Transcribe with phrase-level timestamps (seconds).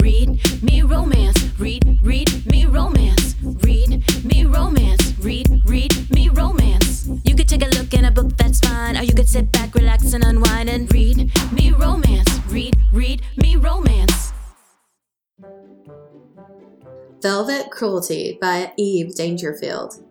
[0.00, 1.36] read me romance.
[1.58, 3.34] Read, read me romance.
[3.42, 5.18] Read me romance.
[5.18, 7.08] Read, read me romance.
[7.24, 8.96] You could take a look in a book, that's fine.
[8.96, 12.28] Or you could sit back, relax, and unwind and read me romance.
[12.46, 14.32] Read, read me romance.
[17.22, 20.04] Velvet Cruelty by Eve Dangerfield.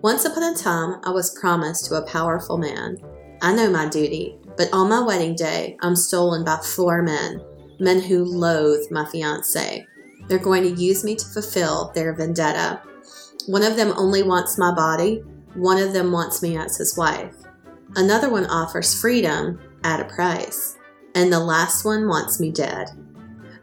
[0.00, 2.98] Once upon a time, I was promised to a powerful man.
[3.42, 7.42] I know my duty, but on my wedding day, I'm stolen by four men,
[7.78, 9.86] men who loathe my fiance.
[10.28, 12.80] They're going to use me to fulfill their vendetta.
[13.46, 15.22] One of them only wants my body,
[15.54, 17.34] one of them wants me as his wife.
[17.96, 20.76] Another one offers freedom at a price,
[21.14, 22.88] and the last one wants me dead.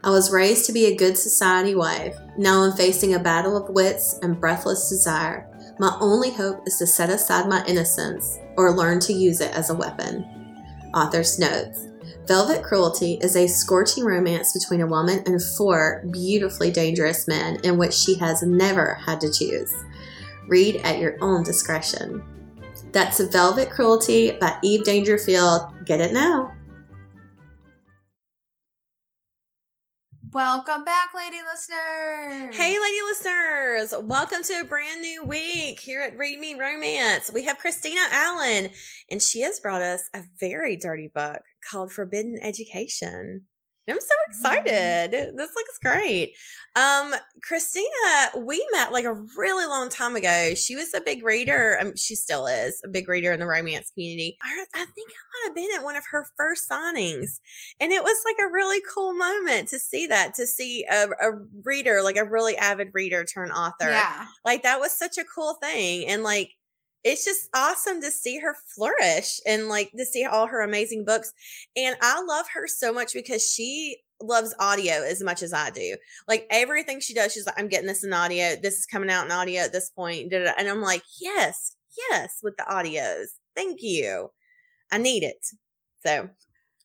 [0.04, 2.16] I was raised to be a good society wife.
[2.36, 5.48] Now I'm facing a battle of wits and breathless desire.
[5.78, 9.70] My only hope is to set aside my innocence or learn to use it as
[9.70, 10.24] a weapon.
[10.94, 11.86] Author's notes
[12.26, 17.78] Velvet Cruelty is a scorching romance between a woman and four beautifully dangerous men in
[17.78, 19.74] which she has never had to choose.
[20.46, 22.22] Read at your own discretion.
[22.92, 25.62] That's Velvet Cruelty by Eve Dangerfield.
[25.84, 26.52] Get it now.
[30.32, 32.56] Welcome back, lady listeners.
[32.56, 33.92] Hey, lady listeners!
[34.02, 37.30] Welcome to a brand new week here at Read Me Romance.
[37.30, 38.70] We have Krystyna Allyn,
[39.10, 43.42] and she has brought us a very dirty book called Forbidden Education.
[43.86, 44.30] I'm so mm-hmm.
[44.30, 45.36] excited.
[45.36, 46.34] This looks great.
[46.74, 47.14] Um,
[47.46, 50.54] Krystyna, we met like a really long time ago.
[50.54, 51.76] She was a big reader.
[51.78, 54.38] Um, she still is a big reader in the romance community.
[54.42, 57.40] I, I think I might have been at one of her first signings.
[57.78, 61.32] And it was like a really cool moment to see that, to see a, a
[61.62, 63.90] reader, like a really avid reader turn author.
[63.90, 64.26] Yeah.
[64.44, 66.06] Like that was such a cool thing.
[66.06, 66.52] And like,
[67.04, 71.32] it's just awesome to see her flourish and like to see all her amazing books.
[71.76, 75.96] And I love her so much because she loves audio as much as I do.
[76.28, 78.56] Like everything she does, she's like, I'm getting this in audio.
[78.56, 80.32] This is coming out in audio at this point.
[80.32, 81.76] And I'm like, yes,
[82.10, 83.26] yes, with the audios.
[83.54, 84.30] Thank you.
[84.90, 85.44] I need it.
[86.04, 86.28] So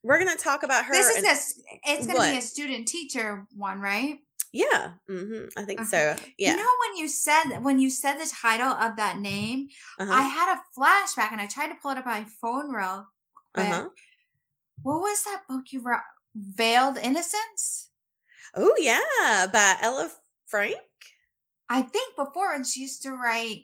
[0.03, 0.94] we're going to talk about her.
[0.94, 4.19] This is and- a, it's going to be a student teacher one, right?
[4.54, 4.92] yeah.
[5.08, 5.90] hmm I think Okay.
[5.90, 6.16] so.
[6.38, 6.52] Yeah.
[6.52, 9.68] You know when you said when you said the title of that name,
[10.00, 10.12] uh-huh.
[10.12, 13.08] I had a flashback and I tried to pull it up on my phone real
[13.54, 13.68] quick.
[13.68, 13.90] uh-huh.
[14.84, 16.00] What was that book you wrote?
[16.38, 17.90] Veiled Innocence?
[18.56, 19.48] Oh, yeah.
[19.52, 20.12] By Ella
[20.46, 20.78] Frank.
[21.70, 23.64] I think before when she used to write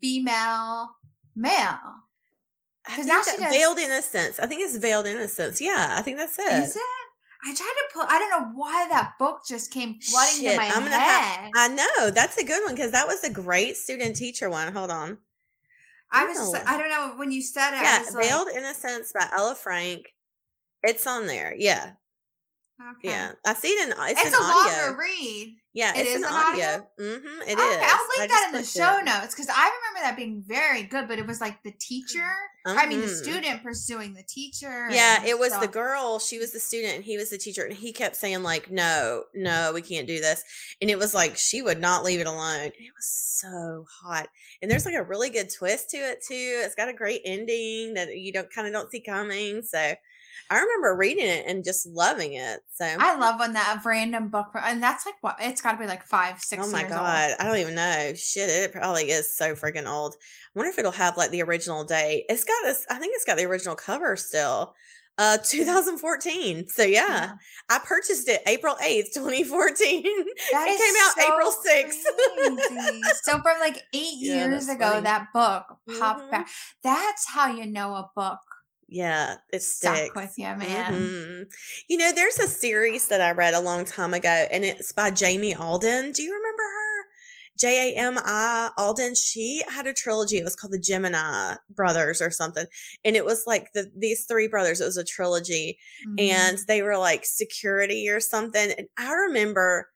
[0.00, 0.90] female
[1.34, 1.78] male.
[2.86, 4.38] I think that does- veiled innocence.
[4.38, 5.60] I think it's veiled innocence.
[5.60, 6.52] Yeah, I think that's it.
[6.52, 6.82] Is it?
[7.46, 10.56] I tried to pull I don't know why that book just came flooding Shit, to
[10.58, 11.40] my I'm gonna head.
[11.40, 11.50] have.
[11.56, 14.72] I know that's a good one because that was a great student teacher one.
[14.72, 15.18] Hold on.
[16.12, 16.60] I was just, No.
[16.66, 17.78] I don't know when you said it.
[17.80, 20.13] I Yeah, was like, veiled innocence by Ella Frank.
[20.84, 21.54] It's on there.
[21.56, 21.92] Yeah,
[22.80, 23.08] okay.
[23.10, 23.32] yeah.
[23.46, 23.94] I see it in.
[23.96, 24.82] It's, It's, in a audio.
[24.86, 25.56] longer read.
[25.76, 26.64] Yeah, It it's an an audio.
[26.66, 26.86] audio?
[27.00, 27.42] Mm-hmm.
[27.42, 27.76] It is.
[27.76, 29.04] okay, I'll I link that in the show it.
[29.04, 32.24] notes because I remember that being very good, but it was like the teacher.
[32.64, 33.22] I mean, the Mhm.
[33.22, 34.88] student pursuing the teacher.
[34.90, 36.20] Yeah, it was the girl.
[36.20, 39.24] She was the student, and he was the teacher, and he kept saying like, "No,
[39.34, 40.42] no, we can't do this."
[40.80, 42.60] And it was like she would not leave it alone.
[42.60, 43.06] And it was
[43.42, 44.28] so hot,
[44.62, 46.62] and there's like a really good twist to it too.
[46.64, 49.62] It's got a great ending that you don't kind of don't see coming.
[49.62, 49.94] So,
[50.50, 52.60] I remember reading it and just loving it.
[52.74, 55.86] So, I love when that random book, and that's like what it's got to be
[55.86, 56.66] like five, six.
[56.66, 57.40] oh my god, Old.
[57.40, 58.12] I don't even know.
[58.14, 60.14] Shit, it probably is so freaking old.
[60.14, 62.24] I wonder if it'll have like the original date.
[62.28, 62.86] It's got this.
[62.90, 64.74] I think it's got the original cover still.
[65.16, 66.66] Uh, 2014.
[66.68, 67.06] So yeah.
[67.06, 67.32] Yeah.
[67.70, 70.02] I purchased it April 8th, 2014.
[70.52, 73.22] That it came out so April 6th.
[73.22, 75.02] so from like eight Yeah, years ago, funny.
[75.02, 75.64] that book
[75.98, 76.30] popped Mhm.
[76.30, 76.48] back.
[76.82, 78.40] That's how you know a book
[78.94, 80.14] yeah, it stuck sticks.
[80.16, 80.92] with you, man.
[80.94, 81.52] Mhm.
[81.88, 85.10] You know, there's a series that I read a long time ago, and it's by
[85.10, 86.12] Jami Alden.
[86.12, 87.04] Do you remember her?
[87.58, 89.14] J A M I Alden.
[89.14, 90.38] She had a trilogy.
[90.38, 92.66] It was called the Gemini Brothers or something,
[93.04, 94.80] and it was like the these three brothers.
[94.80, 96.20] It was a trilogy, Mhm.
[96.30, 98.72] and they were like security or something.
[98.72, 99.88] And I remember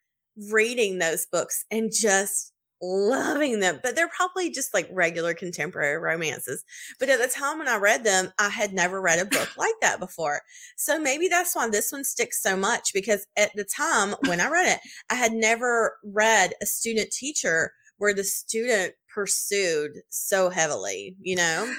[0.50, 2.52] reading those books and just
[2.82, 3.80] loving them.
[3.82, 6.64] But they're probably just like regular contemporary romances.
[6.98, 9.75] But at the time when I read them, I had never read a book like
[9.80, 10.40] that before.
[10.76, 14.48] So maybe that's why this one sticks so much because at the time when I
[14.48, 14.80] read it,
[15.10, 21.74] I had never read a student teacher where the student pursued so heavily, you know?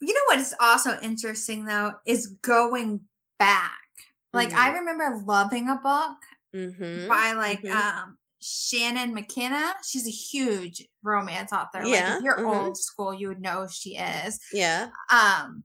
[0.00, 3.00] You know what is also interesting though is going
[3.38, 3.78] back.
[4.34, 6.16] Like I remember loving a book
[6.54, 7.08] Mm-hmm.
[7.08, 7.70] by like mhm.
[7.70, 9.74] um Shannon McKenna.
[9.88, 11.82] She's a huge romance author.
[11.82, 12.64] Like Yeah, if you're mhm.
[12.64, 14.38] old school, you would know she is.
[14.52, 14.88] Yeah.
[15.10, 15.62] Um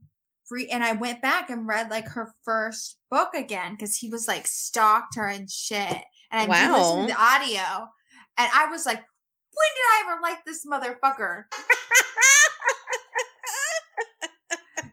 [0.50, 4.28] re- and I went back and read like her first book again because he was
[4.28, 6.02] like stalked her and shit.
[6.30, 6.76] and I wow.
[6.78, 7.88] listened to the audio,
[8.36, 11.44] and I was like, when did I ever like this motherfucker?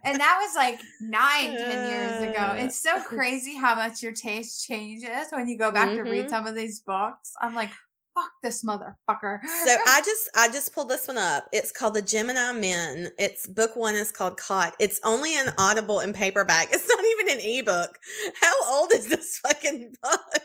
[0.06, 2.54] and that was like nine, ten years ago.
[2.58, 6.04] It's so crazy how much your taste changes when you go back mm-hmm.
[6.04, 6.30] to read mm-hmm.
[6.30, 7.34] some of these books.
[7.42, 7.72] I'm like,
[8.16, 9.40] fuck this motherfucker.
[9.66, 11.46] so I just I just pulled this one up.
[11.52, 13.10] It's called The Gemini Men.
[13.20, 14.76] It's book one is called Caught.
[14.80, 16.70] It's only an audible and paperback.
[16.76, 17.98] It's not even an ebook.
[18.42, 20.42] How old is this fucking book?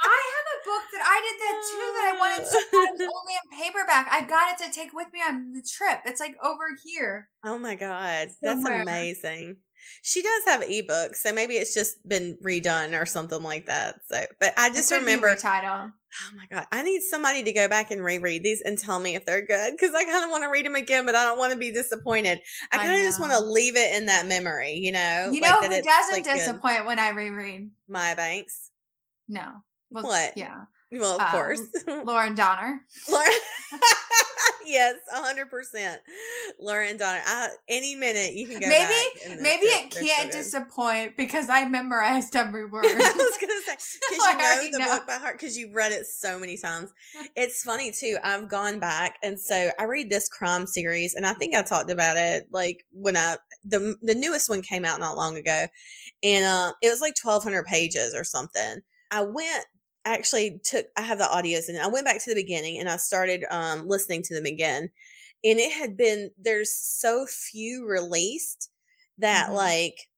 [0.00, 2.88] I have a book that I did that too that I wanted so bad.
[3.00, 4.08] only in paperback.
[4.10, 6.00] I got it to take with me on the trip.
[6.04, 7.28] It's like over here.
[7.44, 9.56] Oh my god, that's amazing.
[10.02, 13.96] She does have ebooks, so maybe it's just been redone or something like that.
[14.08, 15.90] So, but I just remember title.
[15.92, 19.14] Oh my god, I need somebody to go back and reread these and tell me
[19.14, 21.38] if they're good because I kind of want to read them again, but I don't
[21.38, 22.40] want to be disappointed.
[22.72, 25.30] I kind of just want to leave it in that memory, you know.
[25.32, 26.86] You like know who doesn't like disappoint good.
[26.86, 27.70] when I reread?
[27.88, 28.70] Maya Banks.
[29.28, 29.62] No.
[29.90, 30.32] Well, what?
[30.36, 30.64] Yeah.
[30.90, 31.60] Well, of um, course.
[32.04, 32.80] Lauren Donner.
[33.10, 33.30] Lauren.
[34.66, 36.00] yes, hundred percent.
[36.58, 37.20] Lauren Donner.
[37.26, 38.68] I, any minute you can go.
[38.68, 42.86] Maybe, maybe it can't so disappoint because I memorized every word.
[42.86, 43.76] I was gonna say
[44.10, 44.96] because you know the know.
[44.96, 46.90] book by heart because you've read it so many times.
[47.36, 48.16] It's funny too.
[48.24, 51.90] I've gone back and so I read this crime series, and I think I talked
[51.90, 55.66] about it like when I the the newest one came out not long ago,
[56.22, 58.80] and uh, it was like twelve hundred pages or something.
[59.10, 59.64] I went
[60.14, 62.96] actually took I have the audios and I went back to the beginning and I
[62.96, 64.90] started um listening to them again.
[65.44, 68.70] And it had been there's so few released
[69.18, 69.56] that mm-hmm.
[69.56, 70.08] like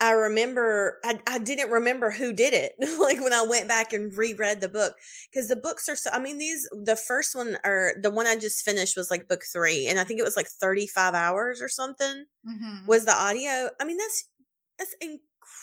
[0.00, 4.16] I remember I, I didn't remember who did it like when I went back and
[4.16, 4.94] reread the book
[5.30, 8.36] because the books are so I mean these the first one or the one I
[8.36, 11.68] just finished was like book 3 and I think it was like 35 hours or
[11.68, 12.86] something mm-hmm.
[12.86, 14.28] was the audio I mean that's
[14.78, 14.94] that's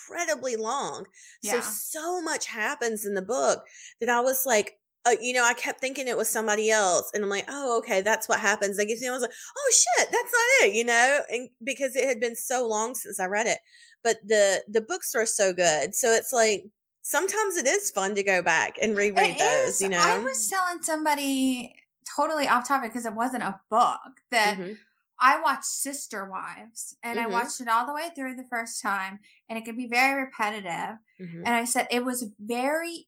[0.08, 1.06] incredibly long.
[1.42, 1.62] Yeah.
[1.62, 3.64] So so much happens in the book
[4.00, 7.24] that I was like, uh, you know, I kept thinking it was somebody else, and
[7.24, 8.80] I'm like, oh, okay, that's what happens.
[8.80, 11.50] I guess you know, I was like, oh shit, that's not it, you know, and
[11.64, 13.60] because it had been so long since I read it,
[14.04, 16.66] but the the books are so good, so it's like
[17.04, 19.76] sometimes it is fun to go back and reread it those.
[19.76, 19.82] Is.
[19.82, 21.76] You know, I was telling somebody
[22.16, 24.00] totally off topic because it wasn't a book
[24.32, 24.58] that.
[24.58, 24.74] Mm-hmm.
[25.20, 27.30] I watched Sister Wives and mm-hmm.
[27.30, 29.20] I watched it all the way through the first time
[29.50, 30.98] and it can be very repetitive.
[31.22, 31.44] Mm-hmm.
[31.46, 33.08] And I said it was very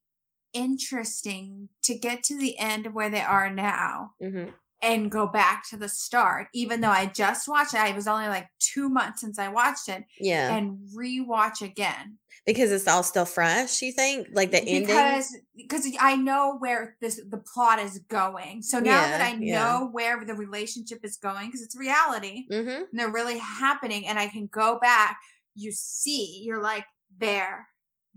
[0.53, 4.49] interesting to get to the end of where they are now mm-hmm.
[4.81, 7.79] And go back to the start, even though I just watched it.
[7.79, 10.03] I was only like two months since I watched it.
[10.19, 10.55] Yeah.
[10.55, 15.85] And rewatch again because it's all still fresh you think like the ending because because
[15.99, 19.79] i know where this the plot is going so now yeah, that i know yeah.
[19.81, 22.69] where the relationship is going because it's reality mm-hmm.
[22.69, 25.17] and they're really happening and i can go back
[25.55, 26.85] you see you're like
[27.19, 27.67] there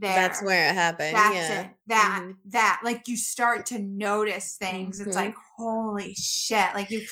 [0.01, 0.15] there.
[0.15, 1.15] That's where it happened.
[1.15, 1.61] That's yeah.
[1.61, 1.71] it.
[1.87, 2.31] That mm-hmm.
[2.51, 4.99] that like you start to notice things.
[4.99, 5.09] Mm-hmm.
[5.09, 6.67] It's like holy shit!
[6.75, 7.07] Like you, you,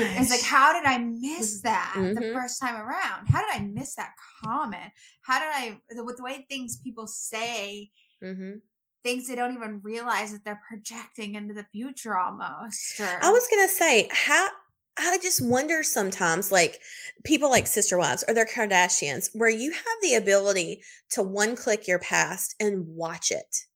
[0.00, 2.14] it's like how did I miss that mm-hmm.
[2.14, 3.28] the first time around?
[3.28, 4.12] How did I miss that
[4.42, 4.92] comment?
[5.22, 7.90] How did I with the way things people say?
[8.22, 8.58] Mm-hmm.
[9.04, 13.00] Things they don't even realize that they're projecting into the future almost.
[13.00, 14.48] Or, I was gonna say, how
[14.98, 16.80] I just wonder sometimes, like
[17.24, 21.86] people like Sister Wives or their Kardashians, where you have the ability to one click
[21.86, 23.66] your past and watch it.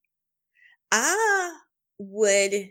[0.91, 1.53] I
[1.99, 2.71] would,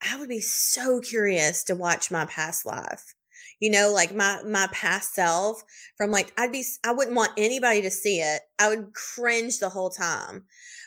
[0.00, 3.14] I would be so curious to watch my past life.
[3.58, 5.62] You know, like my my past self
[5.96, 8.42] from like I'd be I wouldn't want anybody to see it.
[8.58, 10.44] I would cringe the whole time.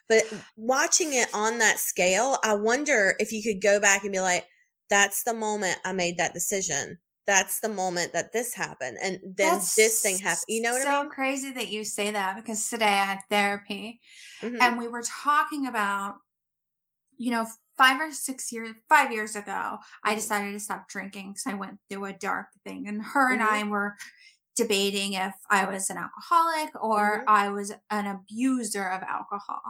[0.07, 0.23] But
[0.55, 4.45] watching it on that scale, I wonder if you could go back and be like,
[4.89, 6.97] that's the moment I made that decision.
[7.27, 8.97] That's the moment that this happened.
[9.03, 10.45] And then that's this thing happened.
[10.47, 11.11] You know what so I mean?
[11.11, 13.99] crazy that you say that because today I had therapy
[14.41, 14.57] mm-hmm.
[14.59, 16.15] and we were talking about,
[17.17, 17.45] you know,
[17.77, 20.15] five or six years, five years ago, I mm-hmm.
[20.15, 22.87] decided to stop drinking because I went through a dark thing.
[22.87, 23.41] And her mm-hmm.
[23.41, 23.95] and I were
[24.55, 27.29] debating if I was an alcoholic or mm-hmm.
[27.29, 29.61] I was an abuser of alcohol.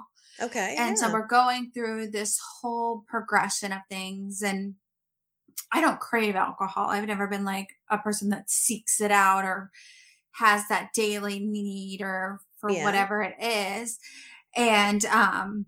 [0.41, 0.75] Okay.
[0.79, 1.07] And yeah.
[1.07, 4.41] so we're going through this whole progression of things.
[4.41, 4.75] And
[5.71, 6.89] I don't crave alcohol.
[6.89, 9.71] I've never been like a person that seeks it out or
[10.31, 12.83] has that daily need or for yeah.
[12.83, 13.99] whatever it is.
[14.55, 15.65] And um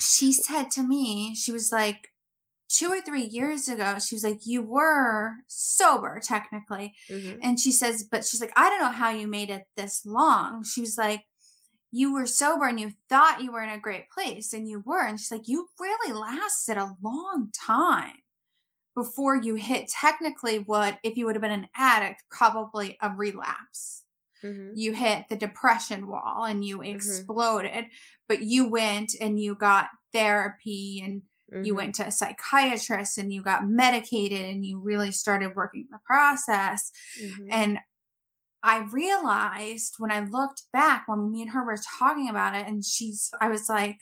[0.00, 2.08] she said to me, she was like
[2.68, 6.94] two or three years ago, she was like, You were sober technically.
[7.10, 7.38] Mm-hmm.
[7.42, 10.64] And she says, But she's like, I don't know how you made it this long.
[10.64, 11.24] She was like,
[11.94, 15.06] you were sober and you thought you were in a great place and you were.
[15.06, 18.21] And she's like, you really lasted a long time
[18.94, 24.02] before you hit technically what if you would have been an addict probably a relapse
[24.44, 24.70] mm-hmm.
[24.74, 26.94] you hit the depression wall and you mm-hmm.
[26.94, 27.88] exploded mm-hmm.
[28.28, 31.22] but you went and you got therapy and
[31.64, 31.76] you Mhm.
[31.76, 36.90] went to a psychiatrist and you got medicated and you really started working the process.
[37.20, 37.48] Mhm.
[37.50, 37.78] And
[38.62, 42.84] I realized when I looked back when me and her were talking about it, and
[42.84, 43.98] she's, I was like,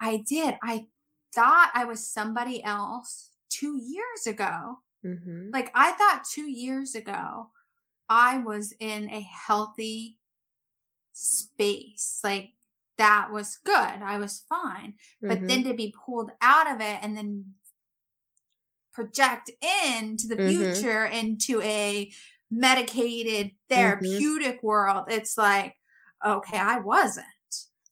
[0.00, 0.56] I did.
[0.62, 0.86] I
[1.34, 4.78] thought I was somebody else two years ago.
[5.02, 5.54] Mhm.
[5.54, 7.50] Like, I thought two years ago
[8.08, 10.18] I was in a healthy
[11.12, 12.20] space.
[12.24, 12.54] Like,
[12.98, 13.74] that was good.
[13.76, 14.94] I was fine.
[15.28, 15.46] But Mhm.
[15.48, 17.54] then to be pulled out of it and then
[18.92, 20.86] project into the Mhm.
[20.86, 22.10] future into a
[22.50, 24.26] medicated Mm-hmm.
[24.26, 25.76] therapeutic world, it's like,
[26.24, 27.26] okay, I wasn't.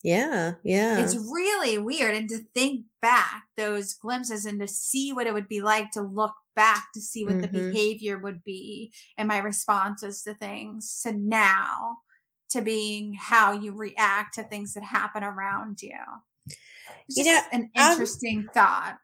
[0.04, 0.94] Yeah, yeah.
[0.96, 2.14] It's really weird.
[2.14, 6.02] And to think back those glimpses and to see what it would be like to
[6.02, 7.72] look back to see what the Mhm.
[7.72, 11.98] behavior would be and my responses to things to now
[12.50, 15.98] to being how you react to things that happen around you.
[17.08, 18.98] It's You just know, an interesting thought.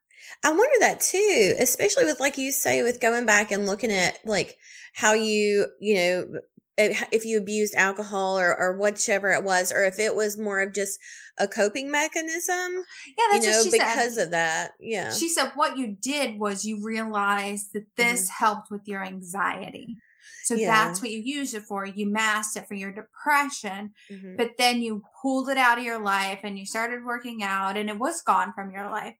[0.44, 4.18] I wonder that too, especially with like you say, with going back and looking at
[4.24, 4.56] like
[4.94, 6.40] how you, you know,
[6.78, 10.72] if you abused alcohol or or whichever it was, or if it was more of
[10.72, 10.98] just
[11.38, 12.84] a coping mechanism,
[13.18, 14.24] Yeah, you that's know, what she because said.
[14.24, 14.72] of that.
[14.80, 15.12] Yeah.
[15.12, 19.96] She said what you did was you realized that this helped with your anxiety.
[20.44, 20.62] So Mm-hmm.
[20.62, 20.84] Yeah.
[20.86, 21.84] that's what you used it for.
[21.86, 24.36] You masked it for your depression, Mhm.
[24.36, 27.88] but then you pulled it out of your life and you started working out and
[27.90, 29.14] it was gone from your life.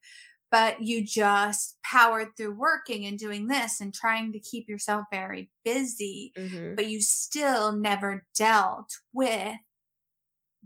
[0.51, 5.51] But you just powered through working and doing this and trying to keep yourself very
[5.65, 6.77] busy, Mhm.
[6.77, 9.57] but you still never dealt with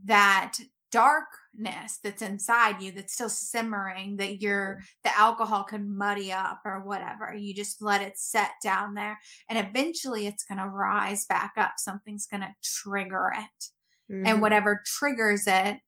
[0.05, 0.55] that
[0.91, 6.81] darkness that's inside you that's still simmering that you're the alcohol could muddy up or
[6.85, 11.53] whatever you just let it set down there and eventually it's going to rise back
[11.57, 13.65] up something's going to trigger it
[14.09, 14.27] Mhm.
[14.29, 15.81] and whatever triggers it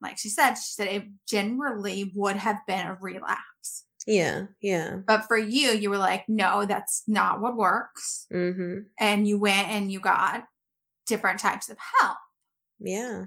[0.00, 4.46] like she said she said it generally would have been a relapse Yeah.
[4.60, 4.98] Yeah.
[5.06, 9.68] but for you you were like no that's not what works hmm and you went
[9.68, 10.44] and you got
[11.06, 12.18] different types of help
[12.80, 13.26] Yeah.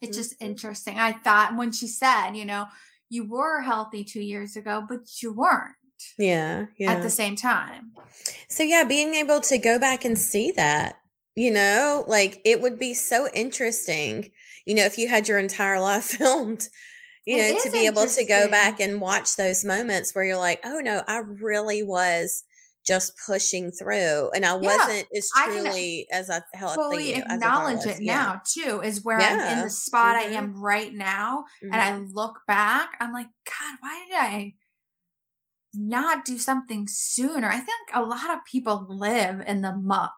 [0.00, 0.46] it's just Mhm.
[0.50, 0.98] interesting.
[0.98, 2.66] I thought when she said, you know,
[3.08, 5.74] you were healthy two years ago, but you weren't
[6.18, 6.66] Yeah.
[6.76, 6.92] Yeah.
[6.92, 7.92] at the same time.
[8.48, 10.96] So yeah, being able to go back and see that,
[11.34, 14.30] you know, like it would be so interesting,
[14.66, 16.68] you know, if you had your entire life filmed,
[17.24, 20.36] you It know, to be able to go back and watch those moments where you're
[20.36, 22.44] like, oh no, I really was
[22.86, 27.26] just pushing through and I wasn't as I truly as I felt Fully as I
[27.26, 28.24] thought I acknowledge it Yeah.
[28.24, 30.32] now too, is where I'm in the spot I Mhm.
[30.34, 31.46] am right now.
[31.64, 31.72] Mhm.
[31.72, 34.54] And I look back, I'm like, God, why did I
[35.74, 37.48] not do something sooner?
[37.48, 40.14] I think a lot of people live in the muck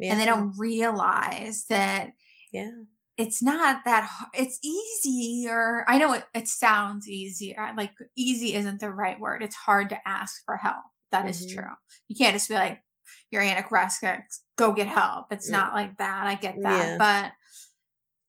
[0.00, 2.12] and they don't realize that
[2.52, 2.70] Yeah.
[3.18, 8.90] It's not that it's easier i know it, it sounds easier like easy isn't the
[8.92, 11.54] right word it's hard to ask for help That is Mhm.
[11.54, 11.72] true
[12.08, 12.82] you can't just be like
[13.30, 14.22] you're anorexic
[14.56, 15.52] go get help it's Mm.
[15.52, 16.98] not like that i get that Yeah.
[16.98, 17.32] but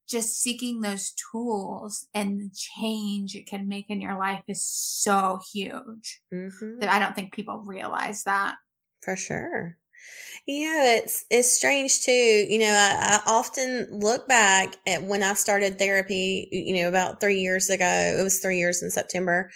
[0.08, 5.40] just seeking those tools and the change it can make in your life is so
[5.54, 6.80] huge Mhm.
[6.80, 8.56] that i don't think people realize that
[9.04, 9.78] For sure.
[10.46, 12.12] Yeah, it's it's strange too.
[12.12, 17.20] You know, I, I often look back at when I started therapy, you know, about
[17.20, 17.86] three years ago.
[17.86, 19.50] It was three years in September.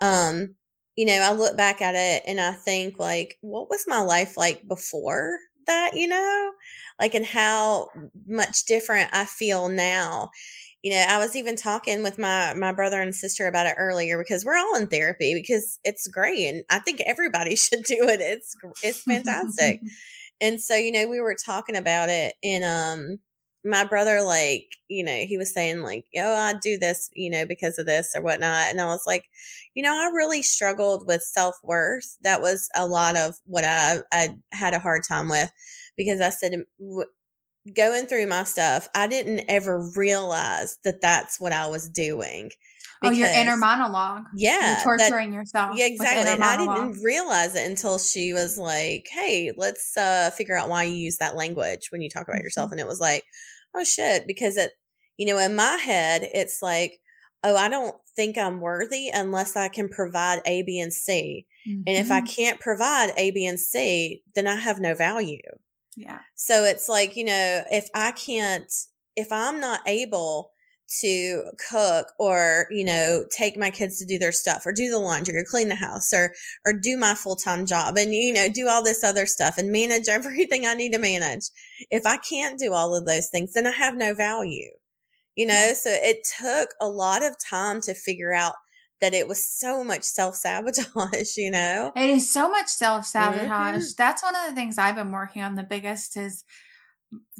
[0.00, 0.54] Um,
[0.96, 4.36] you know, I look back at it and I think like, what was my life
[4.36, 6.52] like before that, you know?
[7.00, 7.88] Like and how
[8.26, 10.30] much different I feel now.
[10.82, 14.18] You know, I was even talking with my my brother and sister about it earlier
[14.18, 18.20] because we're all in therapy because it's great and I think everybody should do it.
[18.20, 19.80] It's it's fantastic.
[20.40, 23.18] And so, you know, we were talking about it and um
[23.64, 27.46] my brother like, you know, he was saying like, oh, I do this, you know,
[27.46, 28.66] because of this or whatnot.
[28.70, 29.26] And I was like,
[29.74, 32.16] you know, I really struggled with self-worth.
[32.22, 35.52] That was a lot of what I I had a hard time with
[35.96, 36.64] because I said
[37.74, 42.50] going through my stuff, I didn't ever realize that that's what I was doing.
[43.04, 44.50] oh your inner monologue Yeah,
[44.84, 46.30] you're that- torturing yourself yeah, exactly.
[46.30, 50.94] I didn't realize it until she was like, "Hey, let's uh figure out why you
[50.94, 52.72] use that language when you talk about yourself." Mhm.
[52.72, 53.24] And it was like,
[53.74, 54.72] "Oh shit," because it,
[55.16, 57.00] you know, in my head, it's like,
[57.44, 61.46] "Oh, I don't think I'm worthy unless I can provide A, B, and C.
[61.86, 62.28] And if I Mhm.
[62.36, 65.40] can't provide A, B, and C, then I have no value."
[65.96, 68.70] Yeah So it's like, you know, if I can't,
[69.16, 70.50] if I'm not able
[71.00, 74.98] to cook or, you know, take my kids to do their stuff or do the
[74.98, 76.34] laundry or clean the house or,
[76.66, 79.72] or do my full time job and, you know, do all this other stuff and
[79.72, 81.44] manage everything I need to manage.
[81.90, 84.70] If I can't do all of those things, then I have no value,
[85.36, 85.54] you know?
[85.54, 85.74] Yeah.
[85.74, 88.54] So it took a lot of time to figure out
[89.02, 91.92] that it was so much self sabotage, you know?
[91.94, 93.38] It is so much self Mm-hmm.
[93.38, 93.92] sabotage.
[93.98, 95.56] That's one of the things I've been working on.
[95.56, 96.44] The biggest is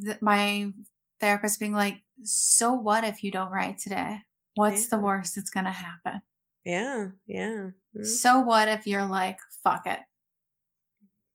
[0.05, 0.73] th- my
[1.21, 4.19] therapist being like, "So what if you don't write today?
[4.57, 6.21] What's the worst that's gonna happen?
[6.65, 7.71] Yeah, yeah.
[7.97, 8.07] Mm.
[8.07, 10.01] So what if you're like, fuck it,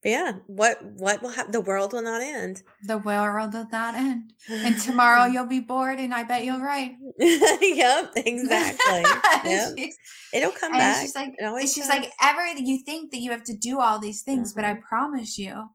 [0.08, 0.34] Yeah.
[0.48, 1.52] What what will happen?
[1.52, 2.64] The world will not end.
[2.82, 6.94] the world will not end, and tomorrow you'll be bored, and I bet you'll write."
[7.20, 9.04] yep, exactly.
[9.44, 9.76] Yep.
[10.34, 11.02] It'll come and back.
[11.02, 14.00] she's like, it always she's like, everything you think that you have to do all
[14.00, 14.82] these things, but I Mhm.
[14.82, 15.70] promise you,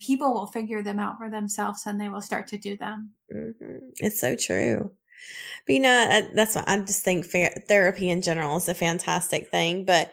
[0.00, 3.12] people will figure them out for themselves, and they will start to do them.
[3.32, 3.80] Mhm.
[3.98, 4.92] It's so true.
[5.66, 9.84] But you know, that's what I just think therapy in general is a fantastic thing.
[9.84, 10.12] But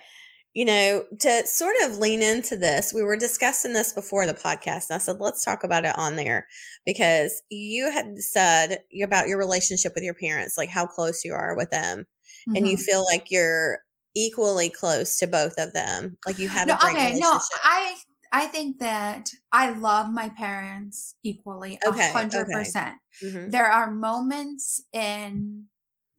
[0.60, 4.90] you know, to sort of lean into this, we were discussing this before the podcast,
[4.90, 6.48] and I said, let's talk about it on there
[6.86, 11.56] because you had said about your relationship with your parents, like how close you are
[11.56, 12.06] with them,
[12.54, 12.82] and you Mhm.
[12.82, 13.80] feel like you're
[14.18, 17.22] equally close to both of them, like you have no, a great okay, relationship.
[17.22, 17.96] no, I
[18.34, 22.54] I think that I love my parents equally, Okay, hundred okay.
[22.60, 22.98] percent.
[23.24, 23.50] Mhm.
[23.50, 25.68] There are moments in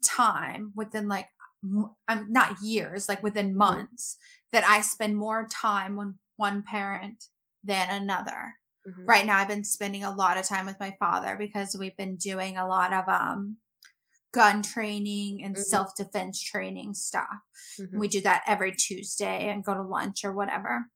[0.03, 1.29] time within like
[1.65, 4.17] m- um, not years, like within months,
[4.53, 7.25] that I spend more time with one parent
[7.63, 8.55] than another.
[8.87, 9.07] Mhm.
[9.07, 12.17] Right now, I've been spending a lot of time with my father because we've been
[12.17, 13.59] doing a lot of um
[14.33, 15.63] gun training and Mhm.
[15.65, 17.39] self defense training stuff.
[17.79, 18.01] Mhm.
[18.01, 20.87] We do that every Tuesday and go to lunch or whatever.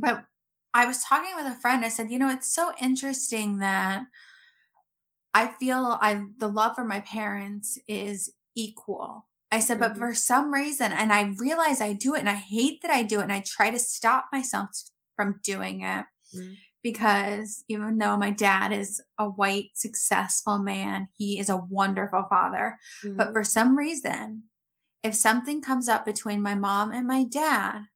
[0.00, 0.26] But
[0.74, 1.84] I was talking with a friend.
[1.84, 4.04] I said, you know, it's so interesting that
[5.34, 9.26] I feel I the love for my parents is equal.
[9.52, 9.98] I said, but Mhm.
[9.98, 13.20] for some reason, and I realize I do it and I hate that I do
[13.20, 14.70] it, and I try to stop myself
[15.14, 16.56] from doing it Mhm.
[16.82, 22.78] because even though my dad is a white, successful man, he is a wonderful father.
[23.04, 23.32] But Mhm.
[23.34, 24.50] for some reason,
[25.02, 27.88] if something comes up between my mom and my dad,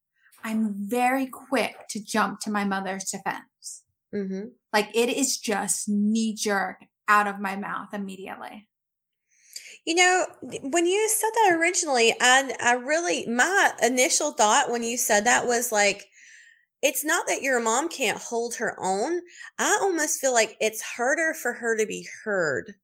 [0.44, 3.84] I'm very quick to jump to my mother's defense.
[4.14, 4.52] Mhm.
[4.72, 8.68] Like it is just knee jerk out of my mouth immediately.
[9.86, 14.96] You know, when you said that originally, I I really my initial thought when you
[14.98, 16.08] said that was like
[16.82, 19.22] it's not that your mom can't hold her own.
[19.58, 22.74] I almost feel like it's harder for her to be heard,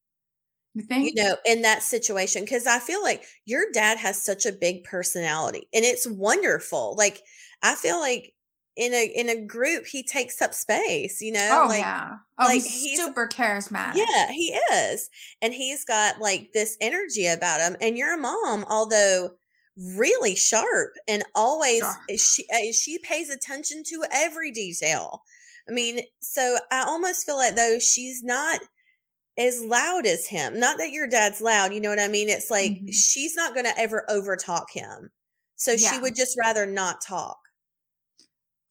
[0.74, 4.52] You you know, in that situation cuz I feel like your dad has such a
[4.52, 6.94] big personality and it's wonderful.
[6.96, 7.22] Like
[7.62, 8.31] I feel like
[8.76, 12.16] in a in a group he takes up space, you know, oh like yeah.
[12.38, 13.96] Oh, like, he's, he's- super charismatic.
[13.96, 15.10] yeah, he is.
[15.42, 17.76] And he's got like this energy about him.
[17.80, 19.30] And your mom, although
[19.96, 21.82] really sharp and always
[22.18, 25.22] she uh, she pays attention to every detail.
[25.68, 28.60] I mean, so I almost feel like though she's not
[29.38, 30.58] as loud as him.
[30.58, 32.28] Not that your dad's loud, you know what I mean?
[32.28, 32.92] It's like Mhm.
[32.92, 35.10] she's not going to ever overtalk him.
[35.56, 37.38] So she would just rather not talk.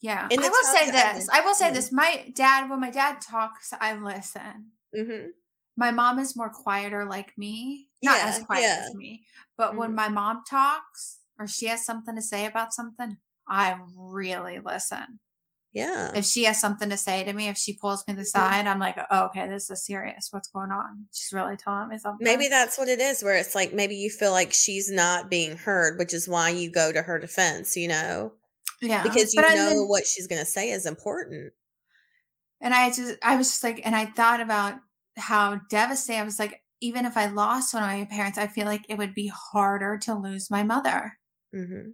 [0.02, 0.28] Yeah.
[0.32, 1.30] I will say this.
[1.32, 1.92] I will say this.
[1.92, 4.72] My dad, when my dad talks, I listen.
[4.96, 5.28] hmm
[5.78, 7.88] My mom is more quieter like me.
[8.04, 8.86] Not as Yeah, quiet yeah.
[8.88, 9.26] as me.
[9.58, 9.96] But when Mhm.
[9.96, 15.20] my mom talks or she has something to say about something, I really listen.
[15.72, 16.12] Yeah.
[16.14, 18.68] If she has something to say to me, if she pulls me to the side,
[18.68, 20.28] I'm like, oh, okay, this is serious.
[20.32, 21.08] What's going on?
[21.14, 22.24] She's really telling me something.
[22.26, 25.56] Maybe that's what it is, where it's like maybe you feel like she's not being
[25.56, 28.34] heard, which is why you go to her defense, you know,
[28.82, 29.04] yeah.
[29.04, 31.54] because you But I- know then- what she's going to say is important.
[32.60, 34.76] And I just, I was just like, and I thought about
[35.18, 38.66] how devastated I was like, even if I lost one of my parents, I feel
[38.66, 41.18] like it would be harder to lose my mother.
[41.54, 41.90] hmm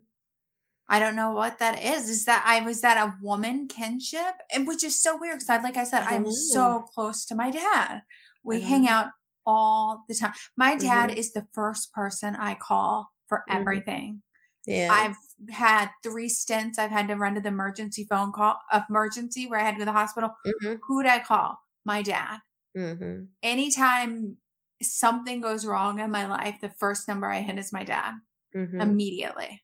[0.89, 2.09] I don't know what that is.
[2.09, 5.57] Is that I was that a woman kinship, and which is so weird because I,
[5.61, 6.31] like I said, I i'm know.
[6.31, 8.03] so close to my dad.
[8.41, 9.07] We hang out
[9.45, 10.31] all the time.
[10.55, 11.15] My dad Mhm.
[11.17, 13.55] is the first person I call for Mhm.
[13.59, 14.21] everything.
[14.67, 15.07] Yeah.
[15.07, 15.17] I've
[15.49, 16.79] had three stints.
[16.79, 19.81] I've had to run to the emergency phone call, emergency where I had to go
[19.81, 20.35] to the hospital.
[20.45, 21.59] hmm Who'd I call?
[21.85, 22.39] My dad.
[22.75, 24.37] hmm Anytime
[24.81, 28.15] something goes wrong in my life, the first number I hit is my dad
[28.53, 29.63] hmm immediately.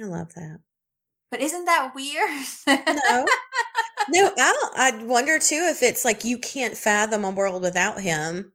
[0.00, 0.60] I love that.
[1.30, 2.46] But isn't that weird?
[2.88, 3.34] No,
[4.08, 8.52] no, I I wonder too if it's like you can't fathom a world without him,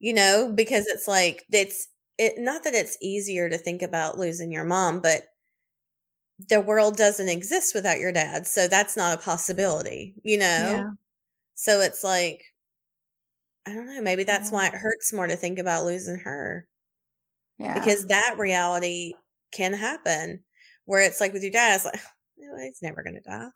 [0.00, 1.88] you know, because it's like it's
[2.20, 5.22] it not that it's easier to think about losing your mom, but
[6.48, 10.44] the world doesn't exist without your dad, so that's not a possibility, you know.
[10.46, 10.90] Yeah.
[11.54, 12.42] So it's like
[13.66, 14.54] I don't know, maybe that's Yeah.
[14.56, 16.66] why it hurts more to think about losing her
[17.58, 17.74] Yeah.
[17.74, 19.12] because that reality
[19.52, 20.44] can happen
[20.86, 22.00] where it's like with your dad, it's like,
[22.38, 23.48] "No, he's never going to die.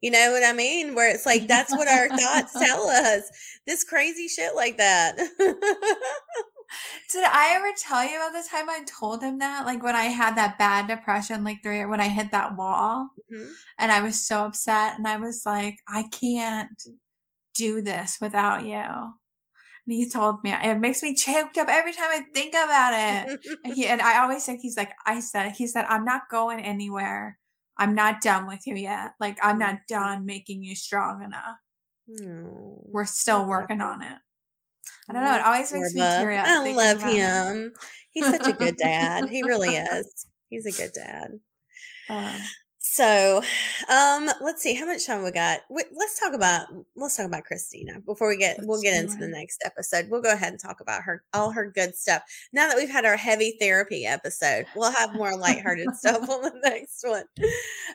[0.00, 0.94] You know what I mean?
[0.96, 3.22] Where it's like, that's what our thoughts tell us.
[3.66, 5.16] This crazy shit like that.
[7.10, 9.66] Did I ever tell you about the time I told him that?
[9.66, 13.50] Like when I had that bad depression, like three, when I hit that wall Mhm.
[13.78, 16.82] and I was so upset and I was like, I can't
[17.54, 18.72] do this without you.
[19.84, 23.40] And he told me, it makes me choked up every time I think about it.
[23.64, 26.60] And, he, and I always think he's like, I said, he said, I'm not going
[26.60, 27.38] anywhere.
[27.76, 29.12] I'm not done with you yet.
[29.18, 31.56] Like, I'm not done making you strong enough.
[32.06, 32.80] No.
[32.86, 34.18] We're still working on it.
[35.08, 35.34] I don't know.
[35.34, 36.18] It always makes me Corva.
[36.18, 36.46] tear up.
[36.46, 37.72] I love him.
[38.10, 39.28] He's such a good dad.
[39.28, 40.26] He really is.
[40.48, 41.30] He's a good dad.
[42.10, 42.34] Um,
[42.78, 43.40] So,
[43.88, 45.60] um, let's see how much time we got.
[45.70, 49.28] Wait, let's talk about let's talk about Krystyna before we get we'll get into the
[49.28, 50.08] next episode.
[50.10, 52.22] We'll go ahead and talk about her all her good stuff.
[52.52, 56.60] Now that we've had our heavy therapy episode, we'll have more lighthearted stuff on the
[56.64, 57.24] next one.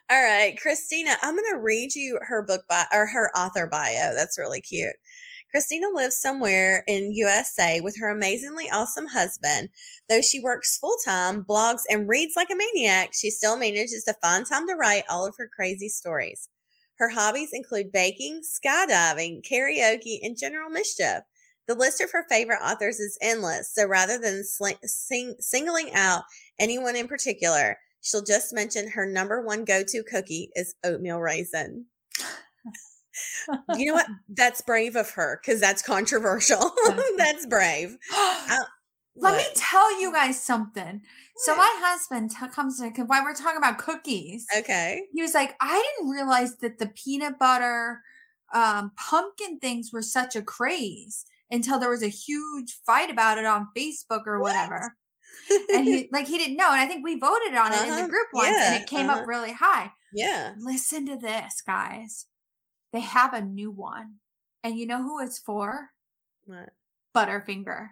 [0.10, 4.16] All right, Krystyna, I'm going to read you her book bio or her author bio.
[4.16, 4.96] That's really cute.
[5.58, 9.70] Krystyna lives somewhere in USA with her amazingly awesome husband.
[10.08, 14.14] Though she works full time, blogs, and reads like a maniac, she still manages to
[14.22, 16.48] find time to write all of her crazy stories.
[17.00, 21.22] Her hobbies include baking, skydiving, karaoke, and general mischief.
[21.68, 26.26] The list of her favorite authors is endless, so rather than sling, sing, singling out
[26.60, 31.88] anyone in particular, she'll just mention her number one go to cookie is oatmeal raisin.
[33.76, 34.08] You know what?
[34.30, 36.72] That's brave of her because that's controversial.
[37.18, 37.98] That's- brave.
[39.20, 41.02] Let me tell you guys something.
[41.38, 44.46] So my husband t- comes to while we're talking about cookies.
[44.56, 45.02] Okay.
[45.12, 48.02] He was like, I didn't realize that the peanut butter
[48.54, 53.46] um, pumpkin things were such a craze until there was a huge fight about it
[53.46, 54.54] on Facebook or What?
[54.54, 54.96] whatever.
[55.74, 56.72] And he like he didn't know.
[56.72, 58.02] And I think we voted on it in Uh-huh.
[58.04, 59.22] the group once Yeah, and it came uh-huh.
[59.22, 59.92] up really high.
[60.14, 60.54] yeah.
[60.60, 62.28] Listen to this, guys.
[62.94, 64.16] They have a new one.
[64.64, 65.90] And you know who it's for?
[66.46, 66.70] What?
[67.16, 67.90] Butterfinger.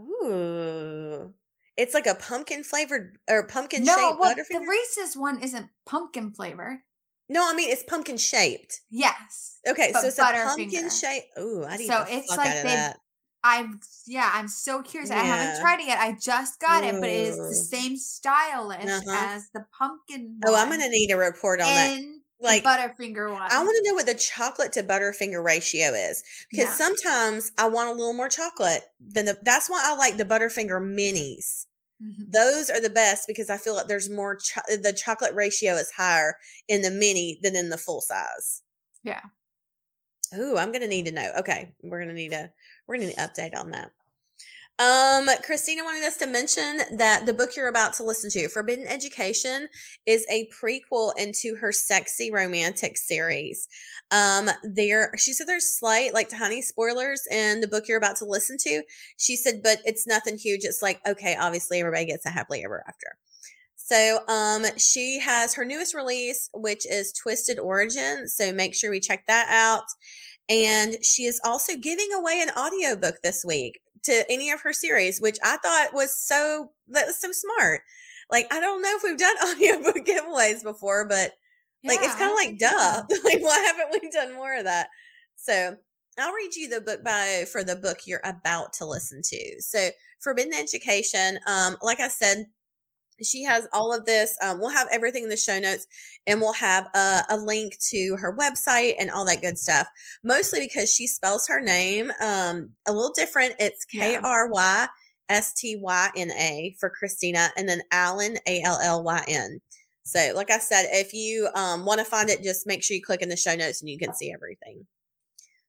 [0.00, 1.32] Ooh.
[1.76, 6.32] It's like a pumpkin flavored or pumpkin no, shaped well, the Reese's one isn't pumpkin
[6.32, 6.78] flavored.
[7.28, 8.80] no, I mean it's pumpkin shaped.
[8.90, 9.58] Yes.
[9.68, 11.00] Okay, so it's a pumpkin Butterfinger.
[11.00, 11.24] shape.
[11.38, 12.98] Ooh, I need So it's like they- that.
[13.44, 15.12] I'm yeah, I'm so curious.
[15.12, 16.00] I haven't tried it yet.
[16.00, 19.04] I just got it, but it is the same stylish Uh-huh.
[19.36, 20.40] as the pumpkin.
[20.44, 22.00] Oh, I'm gonna need a report on that.
[22.40, 23.50] Like, Butterfinger one.
[23.50, 26.74] I want to know what the chocolate to Butterfinger ratio is because Yeah.
[26.74, 29.38] sometimes I want a little more chocolate than the.
[29.42, 31.66] That's why I like the Butterfinger minis.
[32.00, 32.30] Mhm.
[32.32, 34.36] Those are the best because I feel like there's more.
[34.36, 38.62] Cho- the chocolate ratio is higher in the mini than in the full size.
[39.02, 39.22] Yeah.
[40.36, 41.32] Ooh, I'm gonna need to know.
[41.38, 42.52] Okay, we're gonna need a
[42.86, 43.90] we're gonna need an update on that.
[44.80, 48.86] Um, Krystyna wanted us to mention that the book you're about to listen to, Forbidden
[48.86, 49.66] Education,
[50.06, 53.66] is a prequel into her sexy romantic series.
[54.12, 58.24] Um, there she said there's slight, like tiny spoilers in the book you're about to
[58.24, 58.82] listen to.
[59.16, 60.60] She said, but it's nothing huge.
[60.62, 63.18] It's like, okay, obviously everybody gets a happily ever after.
[63.74, 68.28] So um she has her newest release, which is Twisted Origin.
[68.28, 69.84] So make sure we check that out.
[70.48, 75.20] And she is also giving away an audiobook this week to any of her series,
[75.20, 77.82] which I thought was so that was so smart.
[78.30, 81.32] Like I don't know if we've done audiobook giveaways before, but
[81.84, 83.02] like it's kind of like duh.
[83.24, 84.88] like why haven't we done more of that?
[85.36, 85.76] So
[86.18, 89.62] I'll read you the book bio for the book you're about to listen to.
[89.62, 92.46] So Forbidden Education, um, like I said,
[93.22, 94.36] she has all of this.
[94.42, 95.86] Um, we'll have everything in the show notes
[96.26, 99.86] and we'll have a, a link to her website and all that good stuff.
[100.22, 103.54] Mostly because she spells her name um, a little different.
[103.58, 104.16] It's K.
[104.16, 104.88] R Y
[105.28, 109.60] S T Y N A for Krystyna and then Allyn, A L L Y N.
[110.04, 113.02] So, like I said, if you um, want to find it, just make sure you
[113.02, 114.86] click in the show notes and you can see everything.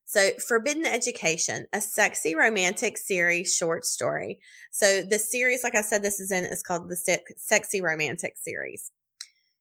[0.09, 4.39] So, Forbidden Education, a sexy romantic series short story.
[4.71, 8.35] So, the series, like I said, this is in, is called the Se- Sexy Romantic
[8.35, 8.91] Series.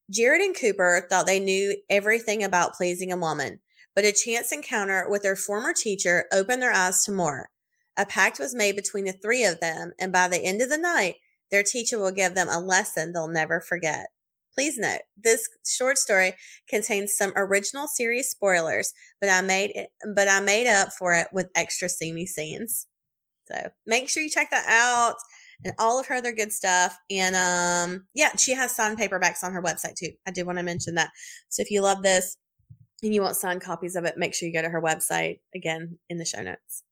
[0.09, 3.59] Jared and Cooper thought they knew everything about pleasing a woman,
[3.93, 7.51] but a chance encounter with their former teacher opened their eyes to more.
[7.95, 10.79] A pact was made between the three of them, and by the end of the
[10.79, 11.17] night,
[11.51, 14.07] their teacher will give them a lesson they'll never forget.
[14.59, 16.33] Please note, this short story
[16.67, 18.91] contains some original series spoilers,
[19.21, 22.85] but I made it, but I made up for it with extra steamy scenes.
[23.49, 25.15] So make sure you check that out
[25.63, 26.97] and all of her other good stuff.
[27.09, 30.11] And um, yeah, she has signed paperbacks on her website too.
[30.27, 31.11] I did want to mention that.
[31.47, 32.35] So if you love this
[33.01, 35.99] and you want signed copies of it, make sure you go to her website again
[36.09, 36.83] in the show notes.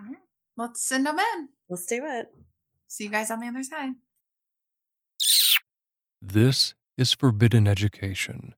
[0.00, 0.16] All right.
[0.56, 1.48] Let's send them in.
[1.68, 2.28] Let's do it.
[2.88, 3.90] See you guys on the other side.
[6.22, 8.54] This is Forbidden Education,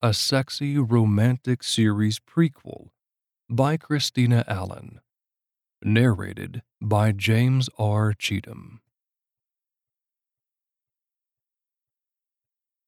[0.00, 2.88] a sexy romantic series prequel
[3.50, 5.00] by Krystyna Allyn.
[5.84, 8.14] Narrated by James R.
[8.14, 8.80] Cheatham.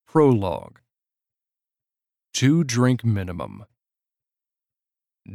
[0.06, 0.80] Prologue
[2.32, 3.66] Two drink minimum.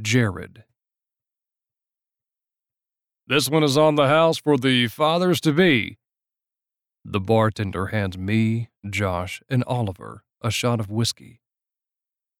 [0.02, 0.64] Jared.
[3.28, 6.00] This one is on the house for the fathers to be.
[7.06, 11.40] The bartender hands me, Josh, and Oliver a shot of whiskey.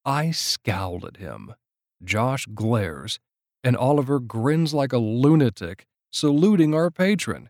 [0.06, 1.56] I scowl at him.
[2.04, 3.20] Josh glares,
[3.64, 7.50] and Oliver grins like a lunatic, saluting our patron.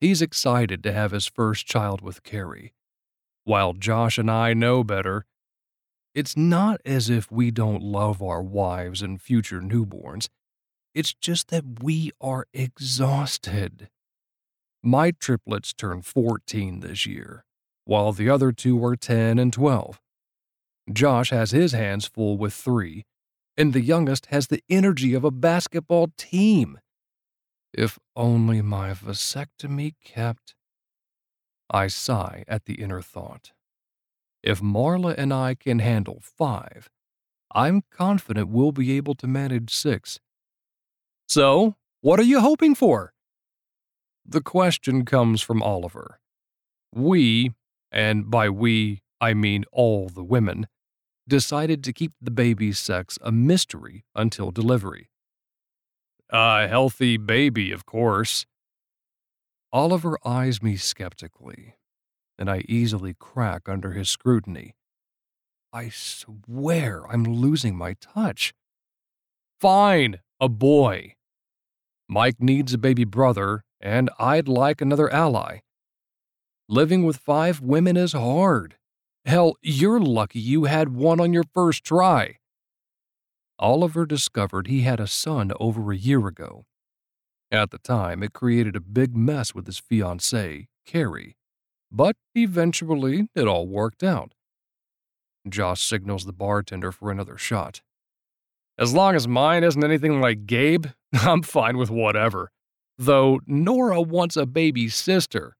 [0.00, 2.72] He's excited to have his first child with Carrie.
[3.44, 5.26] While Josh and I know better,
[6.14, 10.28] it's not as if we don't love our wives and future newborns.
[10.94, 13.90] It's just that we are exhausted.
[14.82, 17.44] My triplets turn 14 this year,
[17.84, 20.00] while the other two are 10 and 12.
[20.92, 23.04] Josh has his hands full with three,
[23.56, 26.78] and the youngest has the energy of a basketball team.
[27.72, 30.54] If only my vasectomy kept.
[31.70, 33.52] I sigh at the inner thought.
[34.42, 36.90] If Marla and I can handle five,
[37.54, 40.20] I'm confident we'll be able to manage six.
[41.26, 43.14] So, what are you hoping for?
[44.26, 46.20] The question comes from Oliver.
[46.94, 47.52] We,
[47.94, 50.66] and by we, I mean all the women,
[51.28, 55.08] decided to keep the baby's sex a mystery until delivery.
[56.28, 58.46] A healthy baby, of course.
[59.72, 61.76] Oliver eyes me skeptically,
[62.36, 64.74] and I easily crack under his scrutiny.
[65.72, 68.52] I swear I'm losing my touch.
[69.60, 71.14] Fine, a boy.
[72.08, 75.60] Mike needs a baby brother, and I'd like another ally.
[76.68, 78.76] Living with five women is hard.
[79.26, 82.36] Hell, you're lucky you had one on your first try.
[83.58, 86.64] Oliver discovered he had a son over a year ago.
[87.52, 91.36] At the time, it created a big mess with his fiancée, Carrie,
[91.92, 94.32] but eventually it all worked out.
[95.46, 97.82] Josh signals the bartender for another shot.
[98.78, 102.50] As long as mine isn't anything like Gabe, I'm fine with whatever.
[102.96, 105.56] Though Nora wants a baby sister,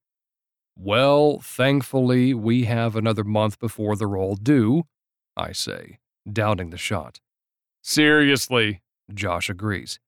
[0.76, 4.84] well, thankfully, we have another month before they're all due,
[5.36, 5.98] I say,
[6.30, 7.20] doubting the shot.
[7.82, 8.82] Seriously,
[9.12, 10.00] Josh agrees.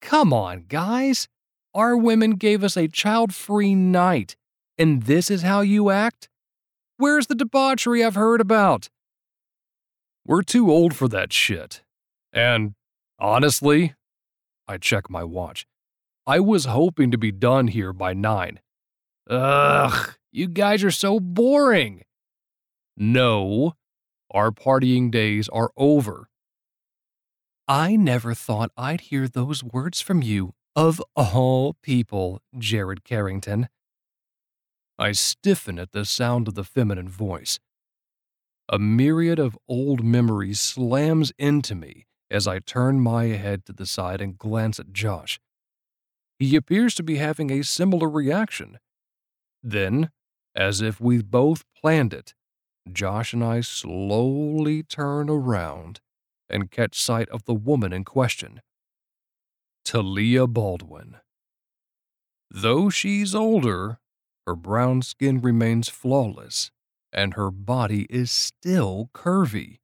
[0.00, 1.28] Come on, guys.
[1.74, 4.34] Our women gave us a child free night,
[4.78, 6.28] and this is how you act?
[6.96, 8.88] Where's the debauchery I've heard about?
[10.26, 11.82] We're too old for that shit.
[12.32, 12.74] And
[13.18, 13.94] honestly,
[14.66, 15.66] I check my watch.
[16.26, 18.60] I was hoping to be done here by nine.
[19.28, 22.02] Ugh, you guys are so boring.
[22.96, 23.74] No,
[24.30, 26.28] our partying days are over.
[27.68, 33.68] I never thought I'd hear those words from you, of all people, Jared Carrington.
[34.98, 37.58] I stiffen at the sound of the feminine voice.
[38.68, 43.86] A myriad of old memories slams into me as I turn my head to the
[43.86, 45.38] side and glance at Josh.
[46.38, 48.78] He appears to be having a similar reaction.
[49.62, 50.10] Then,
[50.54, 52.34] as if we both planned it,
[52.90, 56.00] Josh and I slowly turn around
[56.48, 58.60] and catch sight of the woman in question.
[59.84, 61.16] Talia Baldwin.
[62.50, 63.98] Though she's older,
[64.46, 66.70] her brown skin remains flawless,
[67.12, 69.80] and her body is still curvy.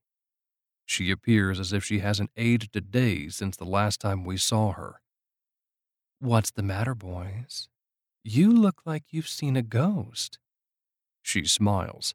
[0.87, 4.73] She appears as if she hasn't aged a day since the last time we saw
[4.73, 5.01] her.
[6.21, 7.69] What's the matter, boys?
[8.25, 10.39] You look like you've seen a ghost.
[11.23, 12.15] She smiles.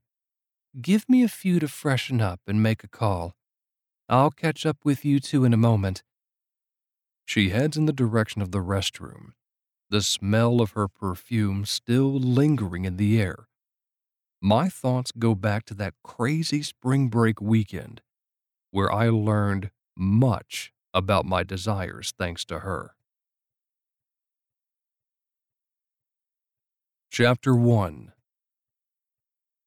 [0.81, 3.35] Give me a few to freshen up and make a call.
[4.07, 6.03] I'll catch up with you two in a moment.
[7.25, 9.33] She heads in the direction of the restroom,
[9.89, 13.47] the smell of her perfume still lingering in the air.
[14.41, 18.01] My thoughts go back to that crazy spring break weekend
[18.71, 22.96] where I learned much about my desires thanks to her.
[27.09, 28.11] Chapter 1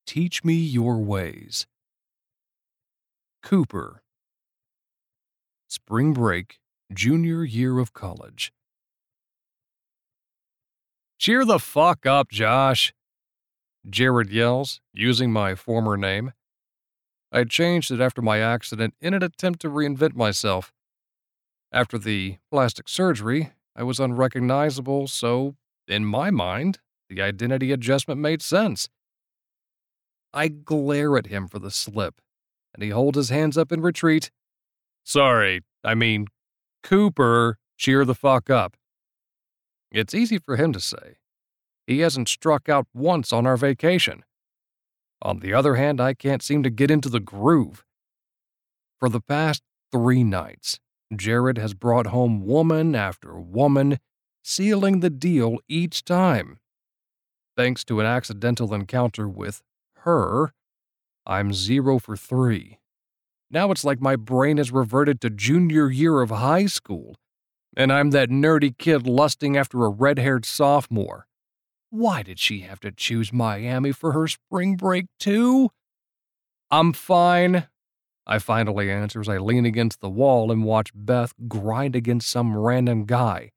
[0.06, 1.66] Teach Me Your Ways.
[3.42, 4.02] Cooper.
[5.66, 6.60] Spring break,
[6.92, 8.52] junior year of college.
[11.18, 12.92] Cheer the fuck up, Josh,
[13.88, 16.34] Jared yells, using my former name.
[17.32, 20.72] I changed it after my accident in an attempt to reinvent myself.
[21.72, 25.56] After the plastic surgery, I was unrecognizable, so,
[25.88, 26.78] in my mind,
[27.10, 28.88] the identity adjustment made sense.
[30.32, 32.20] I glare at him for the slip,
[32.72, 34.30] and he holds his hands up in retreat.
[35.04, 36.28] Sorry, I mean,
[36.84, 38.76] Cooper, cheer the fuck up.
[39.90, 41.16] It's easy for him to say.
[41.84, 44.22] He hasn't struck out once on our vacation.
[45.20, 47.84] On the other hand, I can't seem to get into the groove.
[49.00, 50.78] For the past three nights,
[51.14, 53.98] Jared has brought home woman after woman,
[54.44, 56.60] sealing the deal each time.
[57.60, 59.60] Thanks to an accidental encounter with
[59.96, 60.54] her,
[61.26, 62.78] I'm zero for three.
[63.50, 67.16] Now it's like my brain has reverted to junior year of high school,
[67.76, 71.26] and I'm that nerdy kid lusting after a red haired sophomore.
[71.90, 75.68] Why did she have to choose Miami for her spring break, too?
[76.70, 77.68] I'm fine,
[78.26, 82.56] I finally answer as I lean against the wall and watch Beth grind against some
[82.56, 83.50] random guy.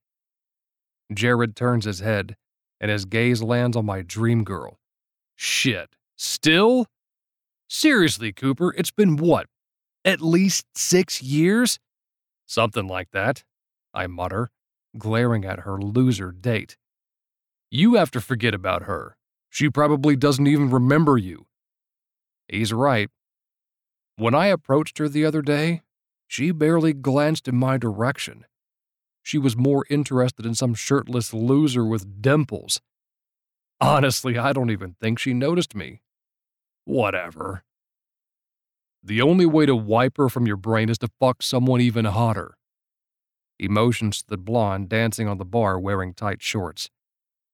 [1.13, 2.35] Jared turns his head,
[2.83, 4.77] and his gaze lands on my dream girl.
[5.37, 5.95] Shit.
[6.17, 6.87] Still?
[7.69, 9.47] Seriously, Cooper, it's been what?
[10.03, 11.79] At least six years?
[12.45, 13.45] Something like that,
[13.93, 14.51] I mutter,
[14.97, 16.75] glaring at her loser date.
[17.71, 19.15] You have to forget about her.
[19.49, 21.45] She probably doesn't even remember you.
[22.49, 23.09] He's right.
[24.17, 25.83] When I approached her the other day,
[26.27, 28.43] she barely glanced in my direction.
[29.23, 32.81] She was more interested in some shirtless loser with dimples.
[33.79, 36.01] Honestly, I don't even think she noticed me.
[36.85, 37.63] Whatever.
[39.01, 42.57] The only way to wipe her from your brain is to fuck someone even hotter.
[43.57, 46.89] He motions to the blonde dancing on the bar wearing tight shorts.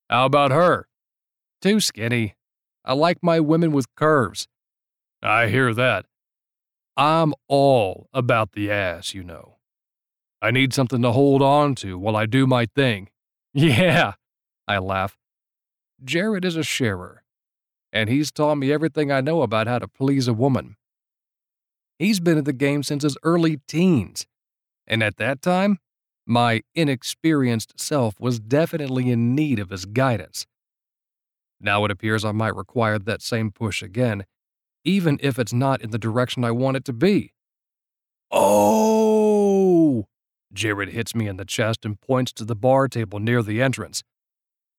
[0.09, 0.87] How about her?
[1.61, 2.35] Too skinny.
[2.83, 4.47] I like my women with curves.
[5.21, 6.05] I hear that.
[6.97, 9.58] I'm all about the ass, you know.
[10.41, 13.09] I need something to hold on to while I do my thing.
[13.51, 14.13] Yeah,
[14.67, 15.17] I laugh.
[16.03, 17.23] Jared is a sharer,
[17.91, 20.75] and he's taught me everything I know about how to please a woman.
[21.97, 24.27] He's been in the game since his early teens,
[24.85, 25.79] and at that time,
[26.27, 30.45] my inexperienced self was definitely in need of his guidance.
[31.59, 34.25] Now it appears I might require that same push again,
[34.85, 37.33] even if it's not in the direction I want it to be.
[38.29, 38.88] Oh!
[40.51, 44.03] Jared hits me in the chest and points to the bar table near the entrance.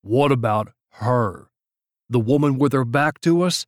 [0.02, 1.50] What about her?
[2.08, 3.66] The woman with her back to us?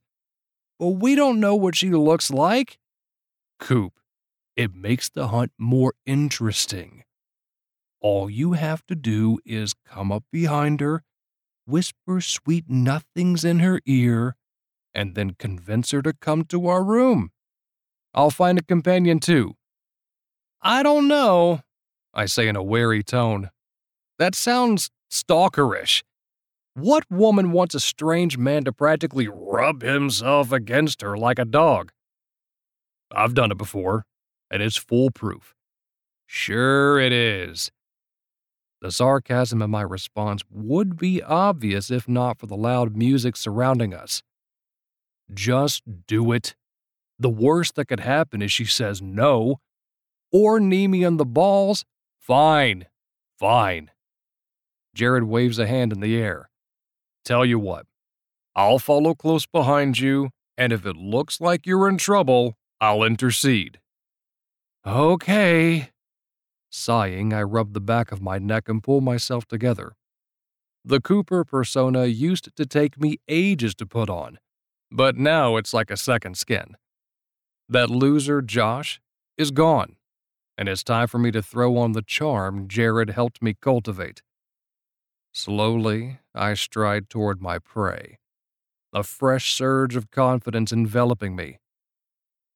[0.79, 2.77] Well, we don't know what she looks like.
[3.59, 3.93] Coop,
[4.57, 7.03] it makes the hunt more interesting.
[8.01, 11.03] All you have to do is come up behind her,
[11.65, 14.35] whisper sweet nothings in her ear,
[14.93, 17.31] and then convince her to come to our room.
[18.13, 19.55] I'll find a companion too.
[20.61, 21.61] I don't know,
[22.13, 23.49] I say in a wary tone.
[24.19, 26.03] That sounds stalkerish.
[26.75, 31.91] What woman wants a strange man to practically rub himself against her like a dog?
[33.11, 34.05] I've done it before,
[34.49, 35.53] and it's foolproof.
[36.25, 37.71] Sure, it is.
[38.81, 43.93] The sarcasm in my response would be obvious if not for the loud music surrounding
[43.93, 44.21] us.
[45.33, 46.55] Just do it.
[47.19, 49.59] The worst that could happen is she says no.
[50.31, 51.85] Or knee me on the balls.
[52.23, 52.85] Fine.
[53.37, 53.91] Fine.
[54.95, 56.49] Jared waves a hand in the air.
[57.25, 57.85] Tell you what,
[58.55, 63.81] I'll follow close behind you, and if it looks like you're in trouble, I'll intercede.
[64.87, 65.89] Okay,
[66.71, 69.97] Sighing, I rub the back of my neck and pull myself together.
[70.85, 74.39] The Cooper persona used to take me ages to put on,
[74.89, 76.77] but now it's like a second skin.
[77.67, 79.01] That loser, Josh,
[79.37, 79.97] is gone,
[80.57, 84.21] and it's time for me to throw on the charm Jared helped me cultivate.
[85.31, 88.19] Slowly, I stride toward my prey,
[88.93, 91.59] a fresh surge of confidence enveloping me.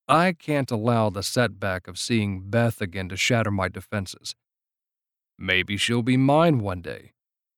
[0.07, 4.35] I can't allow the setback of seeing Beth again to shatter my defenses.
[5.37, 7.13] Maybe she'll be mine one day,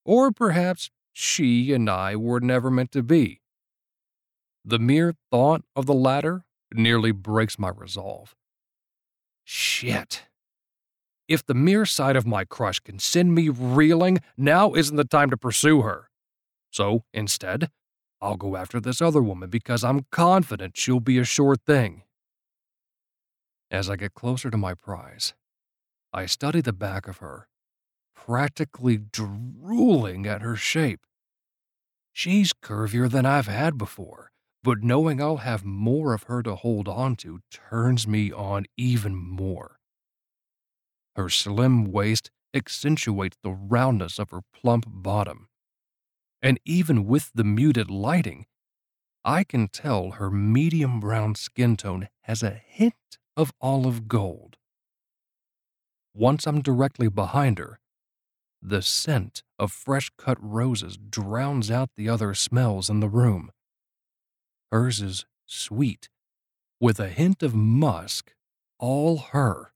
[0.06, 3.42] or perhaps she and I were never meant to be.
[4.66, 8.36] The mere thought of the latter nearly breaks my resolve.
[9.44, 10.24] Shit.
[11.30, 15.30] If the mere sight of my crush can send me reeling, now isn't the time
[15.30, 16.10] to pursue her.
[16.72, 17.70] So, instead,
[18.20, 22.02] I'll go after this other woman because I'm confident she'll be a sure thing.
[23.70, 25.36] As I get closer to my prize,
[26.12, 27.48] I study the back of her,
[28.16, 31.02] practically drooling at her shape.
[32.12, 34.32] She's curvier than I've had before,
[34.64, 39.16] but knowing I'll have more of her to hold on to turns me on even
[39.16, 39.79] more.
[41.20, 45.50] Her slim waist accentuates the roundness of her plump bottom.
[46.42, 48.46] And even with the muted lighting,
[49.26, 54.56] I can tell her medium brown skin tone has a hint of olive gold.
[56.14, 57.82] Once I'm directly behind her,
[58.62, 63.52] The scent of fresh cut roses drowns out the other smells in the room.
[64.72, 66.08] Hers is sweet,
[66.80, 68.34] with a hint of musk,
[68.80, 69.74] all her.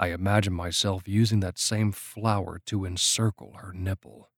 [0.00, 4.30] I imagine myself using that same flower to encircle her nipple.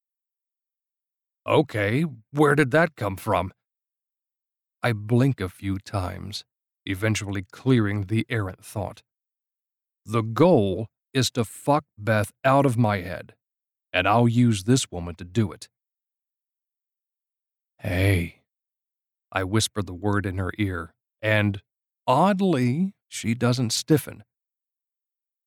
[1.46, 3.52] Okay, where did that come from?
[4.82, 6.44] I blink a few times,
[6.84, 9.04] eventually clearing the errant thought.
[10.04, 13.36] The goal is to fuck Beth out of my head,
[13.92, 15.68] and I'll use this woman to do it.
[17.78, 18.40] Hey.
[19.30, 20.92] I whisper the word in her ear,
[21.22, 21.62] and,
[22.04, 24.24] oddly, she doesn't stiffen.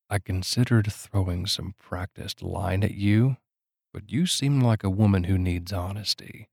[0.08, 3.38] I considered throwing some practiced line at you,
[3.92, 6.48] but you seem like a woman who needs honesty.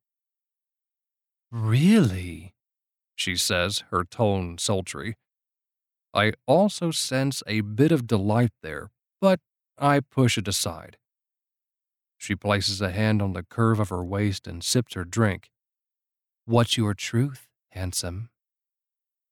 [1.51, 2.55] Really?
[3.15, 5.17] She says, her tone sultry.
[6.15, 8.89] I also sense a bit of delight there,
[9.21, 9.39] but
[9.77, 10.97] I push it aside.
[12.17, 15.49] She places a hand on the curve of her waist and sips her drink.
[16.45, 18.29] What's your truth, handsome?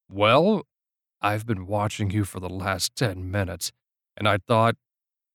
[0.09, 0.63] Well,
[1.21, 3.71] I've been watching you for the last ten minutes,
[4.17, 4.75] and I thought,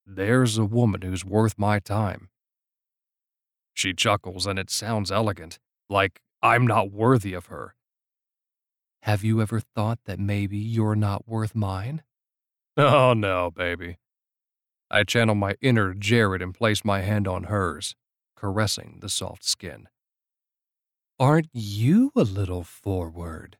[0.07, 2.29] there's a woman who's worth my time.
[3.75, 5.59] She chuckles, and it sounds elegant,
[5.91, 7.75] like I'm not worthy of her.
[9.03, 12.03] Have you ever thought that maybe you're not worth mine?
[12.77, 13.99] Oh, no, baby.
[14.91, 17.95] I channel my inner Jared and place my hand on hers,
[18.37, 19.89] caressing the soft skin.
[21.19, 23.57] Aren't you a little forward?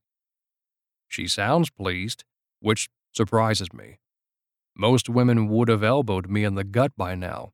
[1.09, 2.25] She sounds pleased,
[2.61, 3.99] which surprises me.
[4.77, 7.53] Most women would have elbowed me in the gut by now.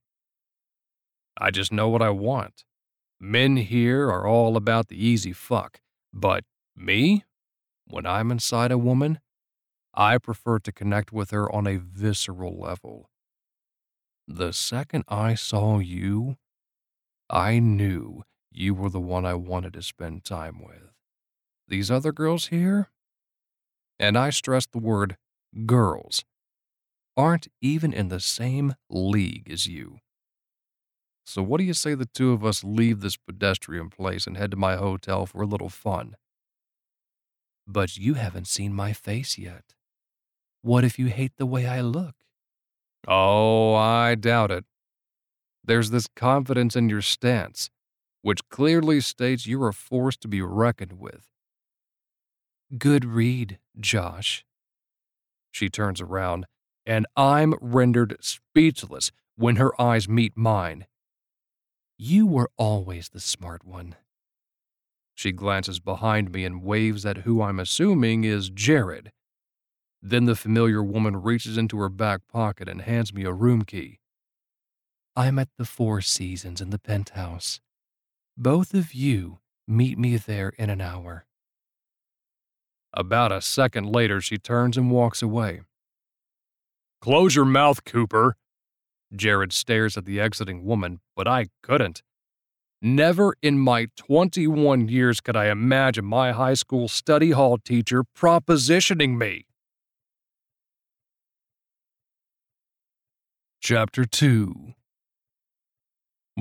[1.38, 2.64] I just know what I want.
[3.20, 5.80] Men here are all about the easy fuck,
[6.12, 6.42] but
[6.76, 7.24] me?
[7.86, 9.20] When I'm inside a woman,
[9.94, 13.08] I prefer to connect with her on a visceral level.
[14.26, 16.36] The second I saw you,
[17.30, 20.90] I knew you were the one I wanted to spend time with.
[21.68, 22.88] These other girls here,
[23.98, 25.16] and I stress the word
[25.66, 26.24] girls,
[27.16, 29.98] aren't even in the same league as you.
[31.24, 34.50] So, what do you say the two of us leave this pedestrian place and head
[34.50, 36.16] to my hotel for a little fun?
[37.66, 39.74] But you haven't seen my face yet.
[40.62, 42.14] What if you hate the way I look?
[43.06, 44.64] Oh, I doubt it.
[45.64, 47.70] There's this confidence in your stance,
[48.22, 51.26] which clearly states you're a force to be reckoned with.
[52.78, 54.44] Good read, Josh.
[55.50, 56.46] She turns around,
[56.86, 60.86] and I'm rendered speechless when her eyes meet mine.
[61.98, 63.96] You were always the smart one.
[65.14, 69.12] She glances behind me and waves at who I'm assuming is Jared.
[70.00, 74.00] Then the familiar woman reaches into her back pocket and hands me a room key.
[75.14, 77.60] I'm at the Four Seasons in the penthouse.
[78.36, 81.26] Both of you meet me there in an hour.
[82.94, 85.60] About a second later, she turns and walks away.
[87.02, 88.36] Close your mouth, Cooper.
[89.12, 92.00] Jared stares at the exiting woman, but I couldn't.
[92.80, 99.18] Never in my 21 years could I imagine my high school study hall teacher propositioning
[99.18, 99.46] me.
[103.60, 104.74] Chapter 2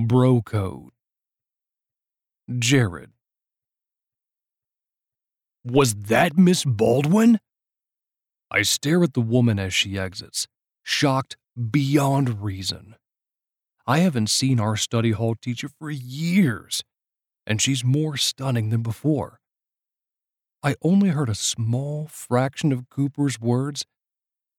[0.05, 0.91] Bro Code
[2.59, 3.09] Jared
[5.65, 7.39] Was that Miss Baldwin?
[8.53, 10.45] I stare at the woman as she exits,
[10.83, 11.37] shocked
[11.71, 12.95] beyond reason.
[13.87, 16.83] I haven't seen our study hall teacher for years,
[17.47, 19.39] and she's more stunning than before.
[20.61, 23.85] I only heard a small fraction of Cooper's words,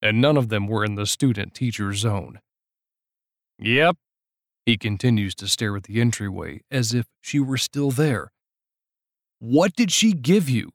[0.01, 2.40] and none of them were in the student teacher zone.
[3.59, 3.97] Yep,
[4.64, 8.32] he continues to stare at the entryway as if she were still there.
[9.38, 10.70] What did she give you?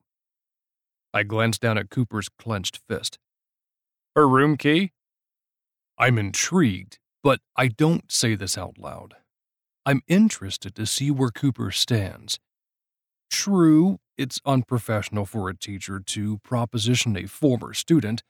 [1.12, 3.18] I glance down at Cooper's clenched fist.
[4.14, 4.92] Her room key?
[5.98, 9.16] I'm intrigued but I don't say this out loud.
[9.84, 12.38] I'm interested to see where Cooper stands.
[13.30, 18.22] True, it's unprofessional for a teacher to proposition a former student,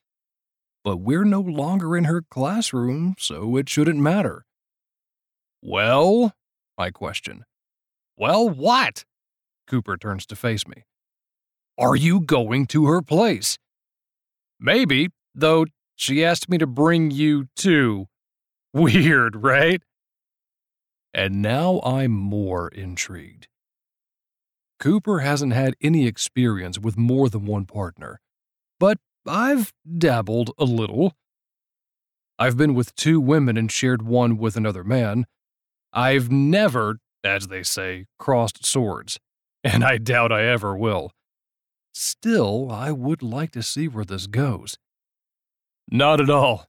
[0.82, 4.44] but we're no longer in her classroom, so it shouldn't matter.
[5.62, 6.34] Well?
[6.76, 7.44] I question.
[8.16, 9.04] Well, what?
[9.66, 10.84] Cooper turns to face me.
[11.78, 13.56] Are you going to her place?
[14.58, 18.06] Maybe, though she asked me to bring you too.
[18.72, 19.80] Weird, right?
[21.14, 23.46] And now I'm more intrigued.
[24.80, 28.20] Cooper hasn't had any experience with more than one partner,
[28.78, 31.14] but I've dabbled a little.
[32.38, 35.26] I've been with two women and shared one with another man.
[35.92, 39.18] I've never, as they say, crossed swords,
[39.64, 41.12] and I doubt I ever will.
[41.92, 44.76] Still, I would like to see where this goes.
[45.90, 46.66] Not at all.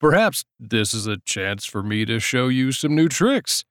[0.00, 3.64] Perhaps this is a chance for me to show you some new tricks.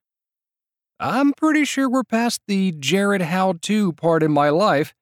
[1.00, 4.94] I'm pretty sure we're past the Jared How To part in my life.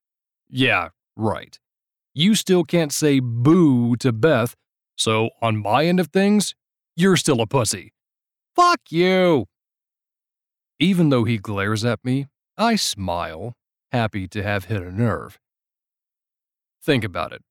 [0.50, 1.58] Yeah, right.
[2.14, 4.56] You still can't say boo to Beth,
[4.98, 6.54] so on my end of things,
[6.96, 7.94] you're still a pussy.
[8.56, 9.46] Fuck you!
[10.80, 12.28] Even though he glares at me,
[12.58, 13.54] I smile,
[13.92, 15.40] happy to have hit a nerve.
[16.86, 17.42] Think about it.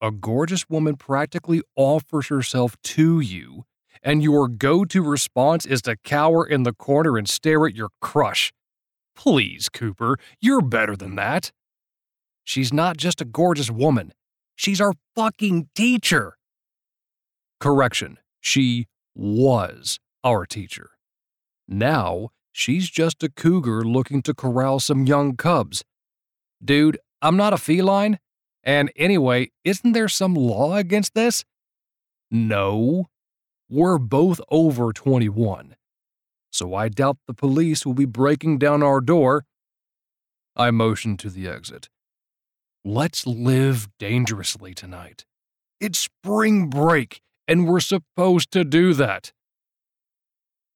[0.00, 3.64] A gorgeous woman practically offers herself to you,
[4.02, 7.90] and your go to response is to cower in the corner and stare at your
[8.00, 8.54] crush.
[9.14, 11.52] Please, Cooper, you're better than that.
[12.42, 14.14] She's not just a gorgeous woman,
[14.56, 16.38] she's our fucking teacher.
[17.60, 20.92] Correction, she was our teacher.
[21.68, 25.84] Now, she's just a cougar looking to corral some young cubs.
[26.64, 28.18] Dude, I'm not a feline.
[28.70, 31.44] And anyway, isn't there some law against this?
[32.30, 33.08] No.
[33.68, 35.74] We're both over 21.
[36.52, 39.44] So I doubt the police will be breaking down our door.
[40.54, 41.88] I motion to the exit.
[42.84, 45.24] Let's live dangerously tonight.
[45.80, 49.32] It's spring break, and we're supposed to do that.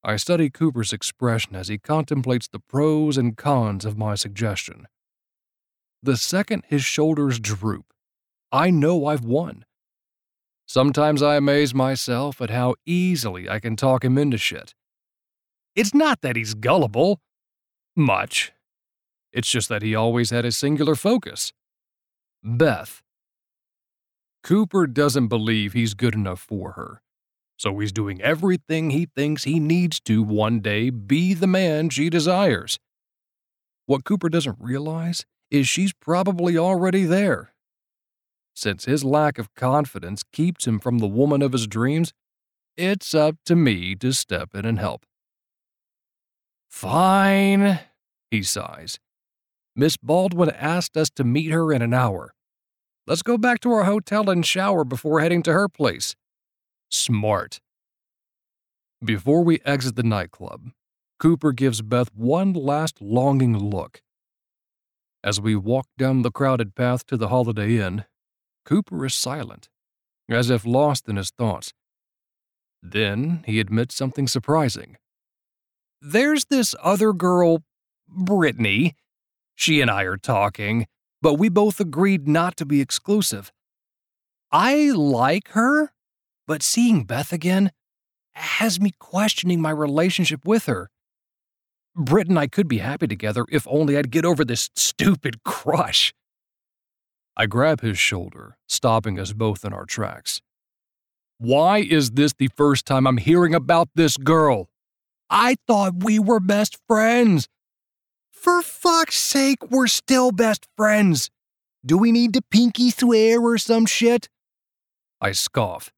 [0.02, 4.88] I study Cooper's expression as he contemplates the pros and cons of my suggestion.
[6.04, 7.86] The second his shoulders droop,
[8.52, 9.64] I know I've won.
[10.66, 14.74] Sometimes I amaze myself at how easily I can talk him into shit.
[15.74, 17.22] It's not that he's gullible.
[17.96, 18.52] Much.
[19.32, 21.54] It's just that he always had a singular focus.
[22.42, 23.02] Beth.
[24.42, 27.00] Cooper doesn't believe he's good enough for her,
[27.56, 32.10] so he's doing everything he thinks he needs to one day be the man she
[32.10, 32.78] desires.
[33.86, 35.24] What Cooper doesn't realize
[35.54, 37.54] is she's probably already there.
[38.54, 42.12] Since his lack of confidence keeps him from the woman of his dreams,
[42.76, 45.06] it's up to me to step in and help.
[46.68, 47.78] Fine,
[48.30, 48.98] he sighs.
[49.76, 52.34] Miss Baldwin asked us to meet her in an hour.
[53.06, 56.16] Let's go back to our hotel and shower before heading to her place.
[56.90, 57.60] Smart.
[59.04, 60.70] Before we exit the nightclub,
[61.20, 64.00] Cooper gives Beth one last longing look.
[65.24, 68.04] As we walk down the crowded path to the Holiday Inn,
[68.66, 69.70] Cooper is silent,
[70.28, 71.72] as if lost in his thoughts.
[72.82, 74.98] Then he admits something surprising.
[76.02, 77.64] There's this other girl,
[78.06, 78.96] Brittany.
[79.54, 80.86] She and I are talking,
[81.22, 83.50] but we both agreed not to be exclusive.
[84.52, 85.92] I like her,
[86.46, 87.72] but seeing Beth again
[88.34, 90.90] has me questioning my relationship with her.
[91.96, 96.12] Britt and I could be happy together if only I'd get over this stupid crush.
[97.36, 100.40] I grab his shoulder, stopping us both in our tracks.
[101.38, 104.68] Why is this the first time I'm hearing about this girl?
[105.30, 107.48] I thought we were best friends.
[108.30, 111.30] For fuck's sake, we're still best friends.
[111.84, 114.28] Do we need to pinky swear or some shit?
[115.20, 115.92] I scoff,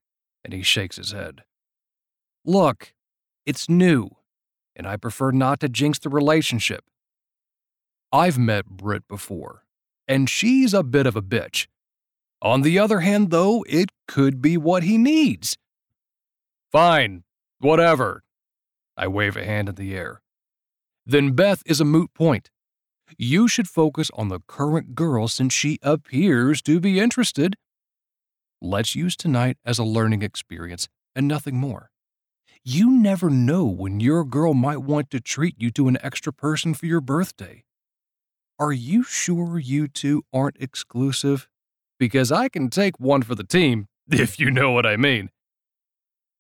[0.45, 1.43] and he shakes his head.
[2.45, 2.95] Look,
[3.45, 4.16] it's new
[4.77, 6.85] and I prefer not to jinx the relationship.
[8.13, 9.65] I've met Britt before,
[10.07, 11.67] and she's a bit of a bitch.
[12.43, 15.57] On the other hand, though, it could be what he needs.
[16.71, 17.25] Fine,
[17.59, 18.23] whatever.
[18.97, 20.21] I wave a hand in the air.
[21.05, 22.51] Then Beth is a moot point.
[23.17, 27.57] You should focus on the current girl since she appears to be interested.
[28.61, 31.91] Let's use tonight as a learning experience and nothing more.
[32.69, 36.75] You never know when your girl might want to treat you to an extra person
[36.75, 37.63] for your birthday.
[38.59, 41.49] Are you sure you two aren't exclusive?
[41.97, 45.31] Because I can take one for the team, if you know what I mean.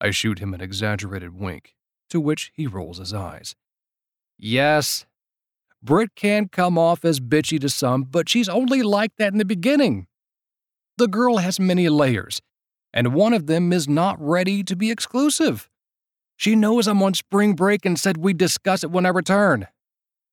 [0.01, 1.77] I shoot him an exaggerated wink,
[2.11, 3.55] to which he rolls his eyes.
[4.37, 5.07] Yes,
[5.81, 9.45] Britt can come off as bitchy to some, but she's only like that in the
[9.45, 10.09] beginning.
[10.97, 12.43] The girl has many layers,
[12.93, 15.71] and one of them is not ready to be exclusive.
[16.37, 19.69] She knows I'm on spring break and said we'd discuss it when I return.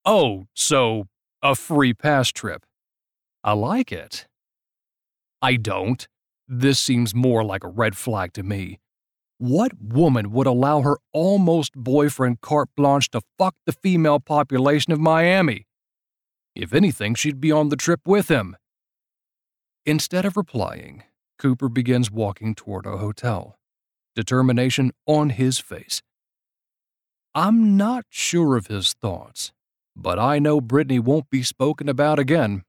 [0.05, 1.07] Oh, so
[1.41, 2.65] a free pass trip.
[3.43, 4.27] I like it.
[5.41, 6.07] I don't.
[6.47, 8.79] This seems more like a red flag to me.
[9.37, 14.99] What woman would allow her almost boyfriend carte blanche to fuck the female population of
[14.99, 15.67] Miami?
[16.55, 18.55] If anything, she'd be on the trip with him.
[19.85, 21.03] Instead of replying,
[21.39, 23.57] Cooper begins walking toward a hotel.
[24.15, 26.01] Determination on his face.
[27.35, 29.51] I'm not sure of his thoughts,
[29.95, 32.63] but I know Brittany won't be spoken about again.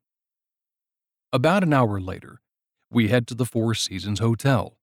[1.32, 2.40] About an hour later,
[2.90, 4.76] we head to the Four Seasons Hotel.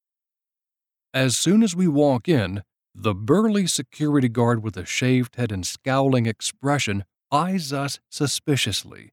[1.13, 5.65] As soon as we walk in, the burly security guard with a shaved head and
[5.65, 9.11] scowling expression eyes us suspiciously.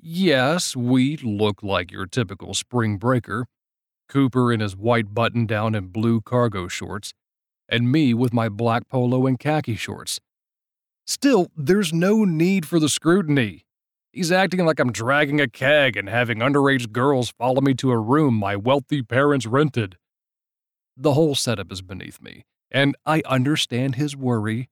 [0.00, 3.46] Yes, we look like your typical spring breaker.
[4.14, 7.12] Cooper in his white button down and blue cargo shorts,
[7.68, 10.20] and me with my black polo and khaki shorts.
[11.04, 13.66] Still, there's no need for the scrutiny.
[14.12, 17.98] He's acting like I'm dragging a keg and having underage girls follow me to a
[17.98, 19.96] room my wealthy parents rented.
[20.96, 24.68] The whole setup is beneath me, and I understand his worry.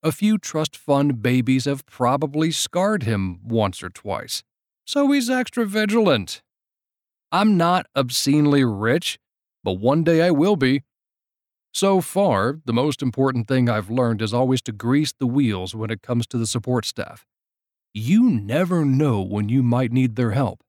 [0.00, 4.44] A few trust fund babies have probably scarred him once or twice,
[4.86, 6.40] so he's extra vigilant.
[7.30, 9.18] I'm not obscenely rich,
[9.62, 10.82] but one day I will be.
[11.72, 15.90] So far, the most important thing I've learned is always to grease the wheels when
[15.90, 17.26] it comes to the support staff.
[17.92, 20.62] You never know when you might need their help.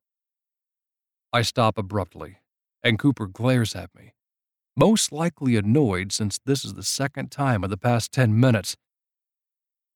[1.32, 2.38] I stop abruptly,
[2.84, 4.14] and Cooper glares at me,
[4.76, 8.76] most likely annoyed since this is the second time in the past 10 minutes.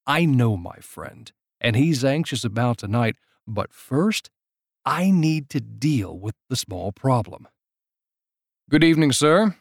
[0.05, 3.16] I know my friend, and he's anxious about tonight,
[3.47, 4.30] but first,
[4.86, 7.48] I need to deal with the small problem.
[8.70, 9.56] Good evening, sir.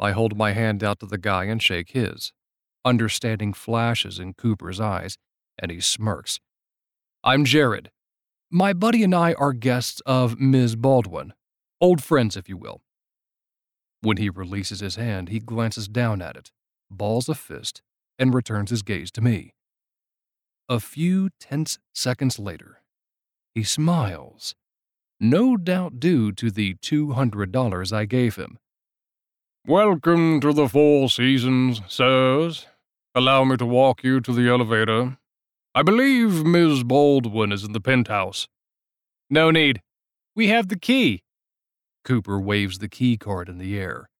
[0.00, 2.32] I hold my hand out to the guy and shake his.
[2.84, 5.18] Understanding flashes in Cooper's eyes,
[5.58, 6.40] and he smirks.
[7.22, 7.90] I'm Jared.
[8.50, 10.76] My buddy and I are guests of Ms.
[10.76, 11.32] Baldwin,
[11.80, 12.82] old friends, if you will.
[14.00, 16.50] When he releases his hand, he glances down at it,
[16.90, 17.82] balls a fist,
[18.18, 19.54] and returns his gaze to me.
[20.68, 22.82] A few tense seconds later,
[23.56, 24.54] he smiles,
[25.18, 28.58] no doubt due to the $200 I gave him.
[29.66, 32.66] Welcome to the Four Seasons, sirs.
[33.14, 35.16] Allow me to walk you to the elevator.
[35.74, 38.46] I believe Miss Baldwin is in the penthouse.
[39.30, 39.80] No need.
[40.34, 41.22] We have the key.
[42.04, 44.10] Cooper waves the key card in the air.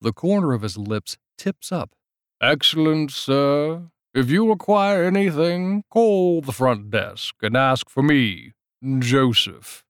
[0.00, 1.90] The corner of his lips tips up.
[2.42, 3.82] Excellent, sir.
[4.12, 8.54] If you require anything, call the front desk and ask for me,
[8.98, 9.84] Joseph.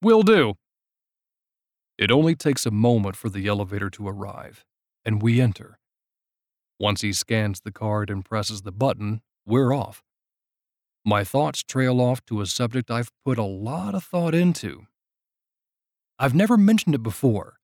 [0.00, 0.54] Will do.
[1.98, 4.64] It only takes a moment for the elevator to arrive,
[5.04, 5.80] and we enter.
[6.78, 10.04] Once he scans the card and presses the button, we're off.
[11.04, 14.86] My thoughts trail off to a subject I've put a lot of thought into.
[16.20, 17.56] I've never mentioned it before,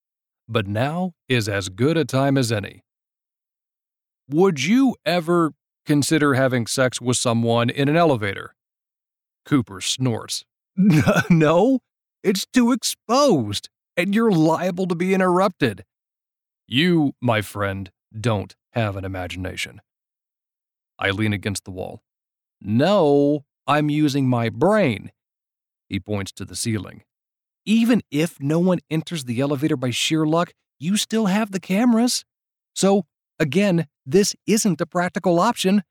[0.48, 2.82] but now is as good a time as any.
[4.28, 5.52] Would you ever
[5.87, 8.55] consider having sex with someone in an elevator?
[9.45, 10.45] Cooper snorts.
[11.31, 11.81] No,
[12.22, 15.85] it's too exposed, and you're liable to be interrupted.
[16.66, 19.81] You, my friend, don't have an imagination.
[20.99, 22.03] I lean against the wall.
[22.61, 25.12] No, I'm using my brain.
[25.89, 27.03] He points to the ceiling.
[27.64, 32.24] Even if no one enters the elevator by sheer luck, you still have the cameras.
[32.74, 33.07] So,
[33.39, 35.82] again, this isn't a practical option.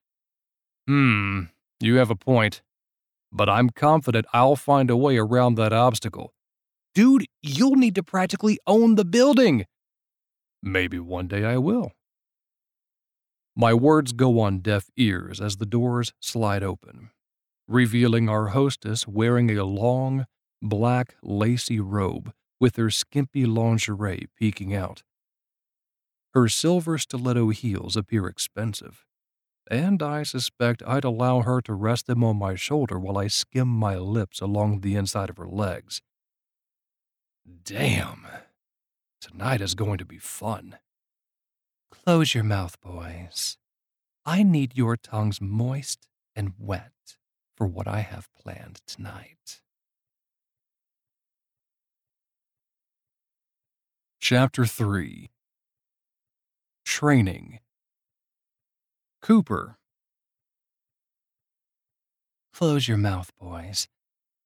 [0.88, 1.44] Hmm,
[1.80, 2.62] you have a point.
[3.32, 6.34] But I'm confident I'll find a way around that obstacle.
[6.96, 9.66] Dude, you'll need to practically own the building.
[10.64, 11.92] Maybe one day I will.
[13.56, 17.12] My words go on deaf ears as the doors slide open,
[17.68, 20.26] revealing our hostess wearing a long,
[20.62, 25.04] black, lacy robe with her skimpy lingerie peeking out.
[26.34, 29.06] Her silver stiletto heels appear expensive,
[29.70, 33.68] and I suspect I'd allow her to rest them on my shoulder while I skim
[33.68, 36.02] my lips along the inside of her legs.
[37.64, 38.28] Damn,
[39.20, 40.78] tonight is going to be fun.
[41.92, 43.58] Close your mouth, boys.
[44.26, 47.18] I need your tongues moist and wet
[47.58, 49.62] for what I have planned tonight.
[54.20, 55.32] Chapter 3
[56.90, 57.60] Training
[59.22, 59.78] Cooper.
[62.52, 63.88] Close your mouth, boys.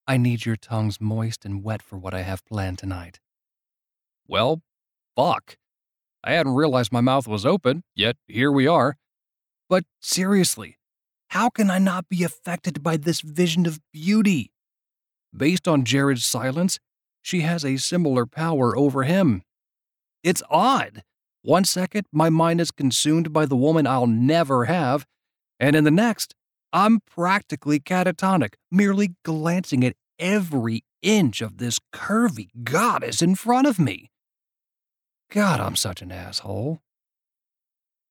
[0.06, 3.22] I need your tongues moist and wet for what I have planned tonight.
[4.28, 4.62] Well,
[5.16, 5.56] fuck.
[6.22, 8.98] I hadn't realized my mouth was open, yet here we are.
[9.70, 10.78] But seriously,
[11.30, 14.52] how can I not be affected by this vision of beauty?
[15.36, 16.78] Based on Jared's silence,
[17.22, 19.44] she has a similar power over him.
[20.24, 21.04] It's odd.
[21.44, 25.06] One second, my mind is consumed by the woman I'll never have,
[25.60, 26.34] and in the next,
[26.72, 33.78] I'm practically catatonic, merely glancing at every inch of this curvy goddess in front of
[33.78, 34.10] me.
[35.30, 36.80] God, I'm such an asshole.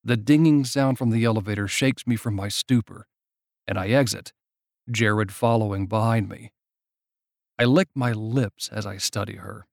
[0.05, 3.07] The dinging sound from the elevator shakes me from my stupor,
[3.67, 4.35] and I exit,
[4.91, 6.53] Jared following behind me.
[7.59, 9.67] I lick my lips as I study her,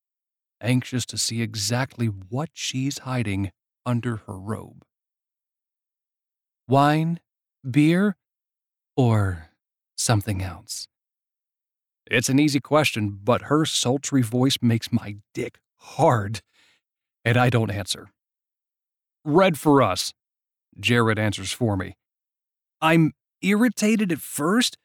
[0.61, 3.51] anxious to see exactly what she's hiding
[3.85, 4.83] under her robe.
[6.67, 7.19] Wine,
[7.69, 8.15] beer,
[8.95, 9.49] or
[9.97, 10.87] something else?
[12.09, 16.41] It's an easy question, but her sultry voice makes my dick hard,
[17.23, 18.09] and I don't answer.
[19.23, 20.13] Red for us,
[20.79, 21.95] Jared answers for me.
[22.81, 24.77] I'm irritated at first,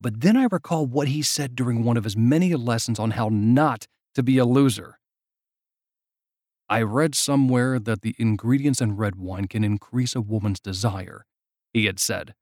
[0.00, 3.28] but then I recall what he said during one of his many lessons on how
[3.30, 4.97] not to be a loser.
[6.68, 11.24] I read somewhere that the ingredients in red wine can increase a woman's desire.
[11.72, 12.34] He had said,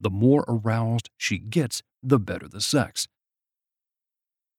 [0.00, 3.08] the more aroused she gets, the better the sex.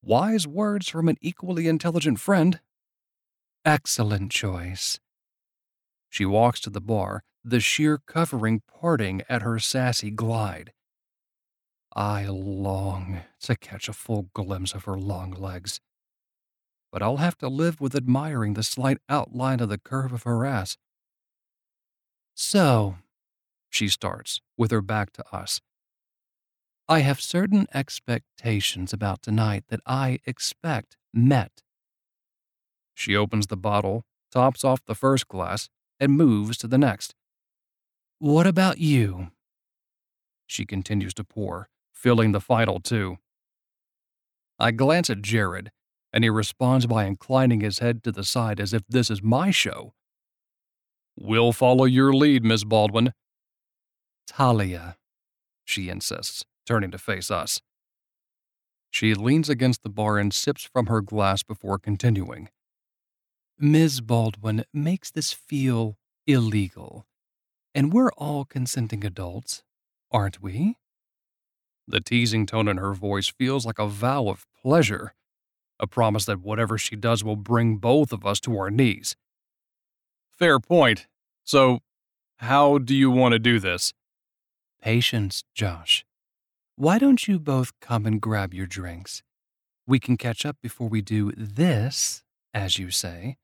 [0.02, 2.60] Wise words from an equally intelligent friend.
[3.64, 5.00] Excellent choice.
[6.10, 10.74] She walks to the bar, the sheer covering parting at her sassy glide.
[11.94, 15.80] I long to catch a full glimpse of her long legs.
[16.92, 20.46] But I'll have to live with admiring the slight outline of the curve of her
[20.46, 20.78] ass.
[22.34, 22.98] So,
[23.70, 25.60] she starts, with her back to us.
[26.88, 31.62] I have certain expectations about tonight that I expect met.
[32.94, 35.70] She opens the bottle, tops off the first glass,
[36.00, 37.14] and moves to the next.
[38.20, 39.32] What about you?
[40.48, 43.18] She continues to pour, filling the final two.
[44.58, 45.72] I glance at Jared,
[46.18, 49.52] and he responds by inclining his head to the side as if this is my
[49.52, 49.94] show.
[51.16, 53.14] We'll follow your lead, Miss Baldwin.
[54.26, 54.98] Talia,
[55.64, 57.62] she insists, turning to face us.
[58.90, 62.50] She leans against the bar and sips from her glass before continuing.
[63.60, 64.02] Ms.
[64.02, 67.06] Baldwin makes this feel illegal,
[67.76, 69.62] and we're all consenting adults,
[70.12, 70.78] aren't we?
[71.88, 75.14] The teasing tone in her voice feels like a vow of pleasure,
[75.80, 79.16] a promise that whatever she does will bring both of us to our knees.
[80.38, 81.08] Fair point.
[81.44, 81.80] So,
[82.38, 83.94] how do you want to do this?
[84.82, 86.06] Patience, Josh.
[86.76, 89.24] Why don't you both come and grab your drinks?
[89.88, 92.24] We can catch up before we do this,
[92.54, 93.38] as you say.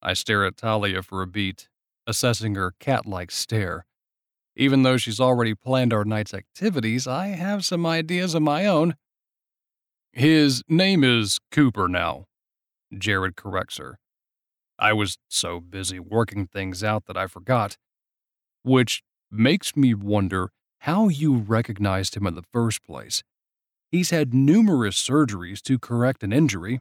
[0.00, 1.68] I stare at Talia for a beat,
[2.06, 3.84] assessing her cat like stare.
[4.56, 8.96] Even though she's already planned our night's activities, I have some ideas of my own.
[10.12, 12.26] His name is Cooper now,
[12.96, 13.98] Jared corrects her.
[14.78, 17.78] I was so busy working things out that I forgot.
[18.62, 20.50] Which makes me wonder
[20.80, 23.22] how you recognized him in the first place.
[23.90, 26.80] He's had numerous surgeries to correct an injury.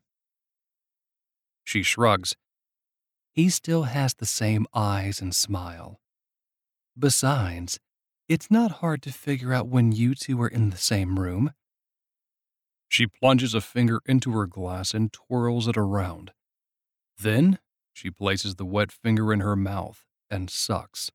[1.64, 2.36] She shrugs.
[3.32, 6.02] He still has the same eyes and smile.
[7.00, 7.80] Besides,
[8.28, 11.54] it's not hard to figure out when you two are in the same room.
[12.92, 16.34] She plunges a finger into her glass and twirls it around.
[17.18, 17.58] Then
[17.94, 21.10] she places the wet finger in her mouth and sucks.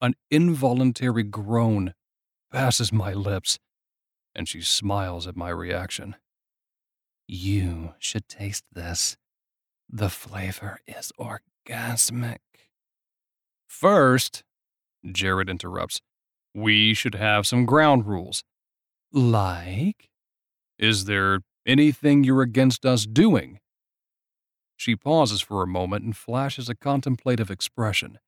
[0.00, 1.92] An involuntary groan
[2.50, 3.58] passes my lips,
[4.34, 6.16] and she smiles at my reaction.
[7.28, 9.18] You should taste this.
[9.86, 12.38] The flavor is orgasmic.
[13.68, 14.44] First,
[15.12, 16.00] Jared interrupts,
[16.54, 18.44] we should have some ground rules.
[19.12, 20.09] Like?
[20.80, 23.60] Is there anything you're against us doing?
[24.78, 28.18] She pauses for a moment and flashes a contemplative expression.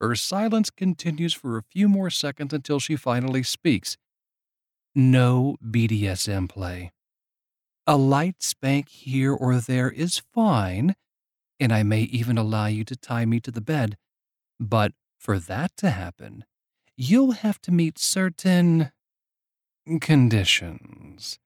[0.00, 3.96] Her silence continues for a few more seconds until she finally speaks.
[4.92, 6.90] No BDSM play.
[7.86, 10.96] A light spank here or there is fine,
[11.60, 13.96] and I may even allow you to tie me to the bed.
[14.58, 16.44] But for that to happen,
[16.96, 18.90] you'll have to meet certain
[20.00, 21.38] conditions.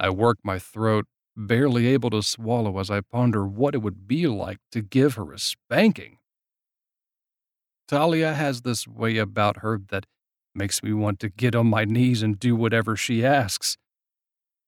[0.00, 1.04] I work my throat,
[1.36, 5.30] barely able to swallow as I ponder what it would be like to give her
[5.30, 6.16] a spanking.
[7.86, 10.06] Talia has this way about her that
[10.54, 13.76] makes me want to get on my knees and do whatever she asks.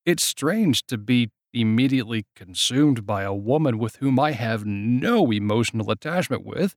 [0.04, 5.90] It's strange to be immediately consumed by a woman with whom I have no emotional
[5.90, 6.74] attachment with.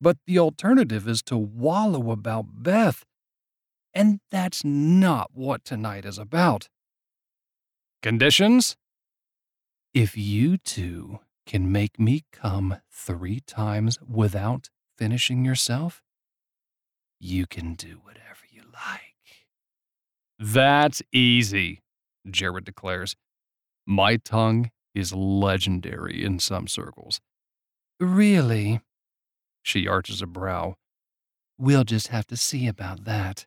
[0.00, 3.04] But the alternative is to wallow about Beth.
[3.92, 6.68] And that's not what tonight is about.
[8.04, 8.76] Conditions?
[9.94, 16.02] If you two can make me come three times without finishing yourself,
[17.18, 19.46] you can do whatever you like.
[20.38, 21.80] That's easy,
[22.30, 23.16] Jared declares.
[23.86, 27.22] My tongue is legendary in some circles.
[27.98, 28.82] Really?
[29.62, 30.74] She arches a brow.
[31.56, 33.46] We'll just have to see about that.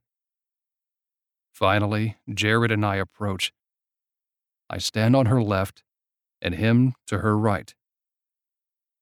[1.53, 3.53] Finally, Jared and I approach.
[4.69, 5.83] I stand on her left
[6.41, 7.73] and him to her right.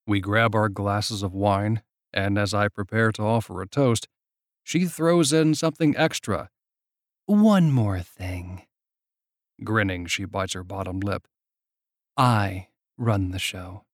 [0.07, 1.81] We grab our glasses of wine,
[2.13, 4.07] and as I prepare to offer a toast,
[4.63, 6.49] she throws in something extra.
[7.25, 8.63] One more thing.
[9.63, 11.27] Grinning, she bites her bottom lip.
[12.17, 13.85] I run the show.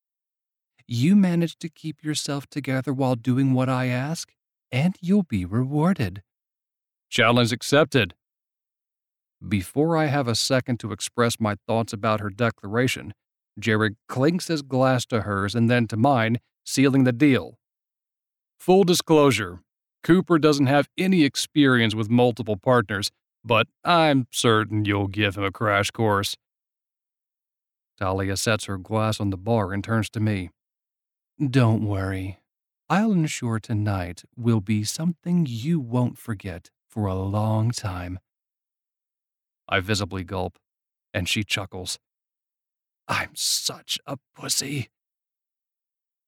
[0.88, 4.34] You manage to keep yourself together while doing what I ask,
[4.72, 6.24] and you'll be rewarded.
[7.10, 8.16] Challenge accepted.
[9.48, 13.14] Before I have a second to express my thoughts about her declaration,
[13.60, 17.58] Jared clinks his glass to hers and then to mine, sealing the deal.
[18.60, 19.60] Full disclosure
[20.04, 23.12] Cooper doesn't have any experience with multiple partners,
[23.44, 26.36] but I'm certain you'll give him a crash course.
[28.00, 30.50] Talia sets her glass on the bar and turns to me.
[31.40, 32.40] Don't worry.
[32.90, 38.20] I'll ensure tonight will be something you won't forget for a long time.
[39.68, 40.58] I visibly gulp,
[41.14, 42.00] and she chuckles.
[43.08, 44.90] I'm such a pussy.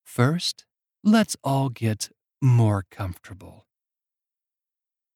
[0.04, 0.66] First,
[1.04, 2.10] let's all get
[2.42, 3.66] more comfortable.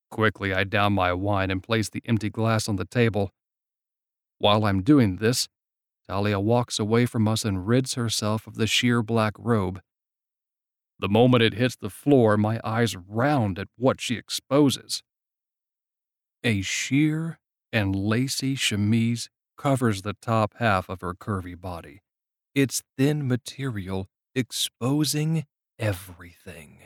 [0.09, 3.32] Quickly, I down my wine and place the empty glass on the table.
[4.38, 5.49] While I'm doing this,
[6.07, 9.82] Talia walks away from us and rids herself of the sheer black robe.
[10.99, 15.03] The moment it hits the floor, my eyes round at what she exposes.
[16.43, 17.39] A sheer
[17.78, 22.01] and lacy chemise covers the top half of her curvy body,
[22.55, 25.45] its thin material exposing
[25.78, 26.80] everything.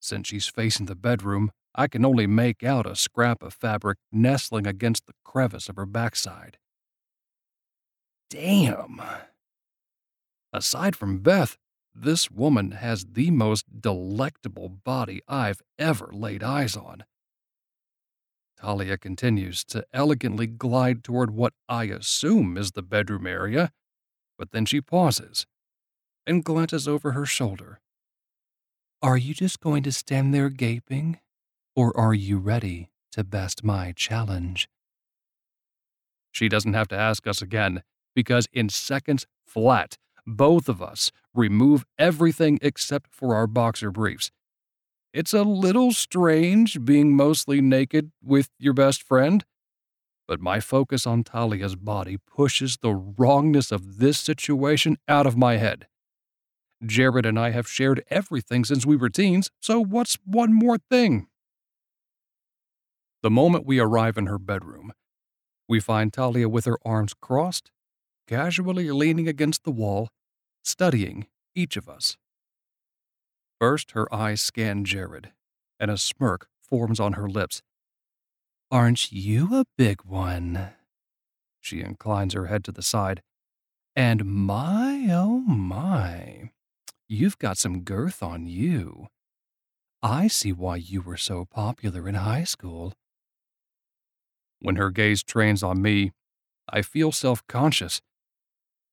[0.00, 4.66] Since she's facing the bedroom, I can only make out a scrap of fabric nestling
[4.66, 6.56] against the crevice of her backside.
[8.30, 9.02] Damn.
[10.50, 11.58] Aside from Beth,
[11.94, 17.04] this woman has the most delectable body I've ever laid eyes on.
[18.64, 23.70] Talia continues to elegantly glide toward what I assume is the bedroom area,
[24.38, 25.46] but then she pauses
[26.26, 27.82] and glances over her shoulder.
[29.02, 31.20] Are you just going to stand there gaping,
[31.76, 34.66] or are you ready to best my challenge?
[36.32, 37.82] She doesn't have to ask us again,
[38.14, 44.30] because in seconds flat, both of us remove everything except for our boxer briefs
[45.14, 49.44] it's a little strange being mostly naked with your best friend,
[50.26, 55.56] but my focus on Talia's body pushes the wrongness of this situation out of my
[55.56, 55.86] head.
[56.84, 61.28] Jared and I have shared everything since we were teens, so what's one more thing?
[63.22, 64.92] The moment we arrive in her bedroom,
[65.68, 67.70] we find Talia with her arms crossed,
[68.26, 70.08] casually leaning against the wall,
[70.64, 72.16] studying each of us.
[73.64, 75.32] First, her eyes scan Jared,
[75.80, 77.62] and a smirk forms on her lips.
[78.70, 80.74] Aren't you a big one?
[81.62, 83.22] She inclines her head to the side.
[83.96, 86.50] And my, oh my,
[87.08, 89.06] you've got some girth on you.
[90.02, 92.92] I see why you were so popular in high school.
[94.60, 96.12] When her gaze trains on me,
[96.68, 98.02] I feel self conscious.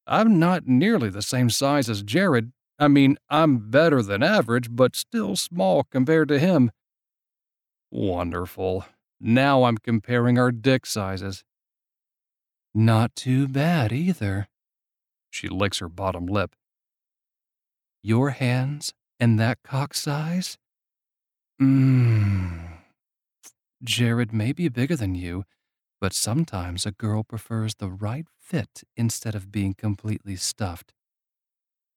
[0.08, 4.96] I'm not nearly the same size as Jared, I mean, I'm better than average, but
[4.96, 6.72] still small compared to him.
[7.92, 8.86] Wonderful.
[9.20, 11.44] Now I'm comparing our dick sizes.
[12.74, 14.48] Not too bad either.
[15.30, 16.56] She licks her bottom lip.
[18.02, 20.58] Your hands and that cock size?
[21.62, 22.80] Mmm.
[23.84, 25.44] Jared may be bigger than you,
[26.00, 30.94] but sometimes a girl prefers the right fit instead of being completely stuffed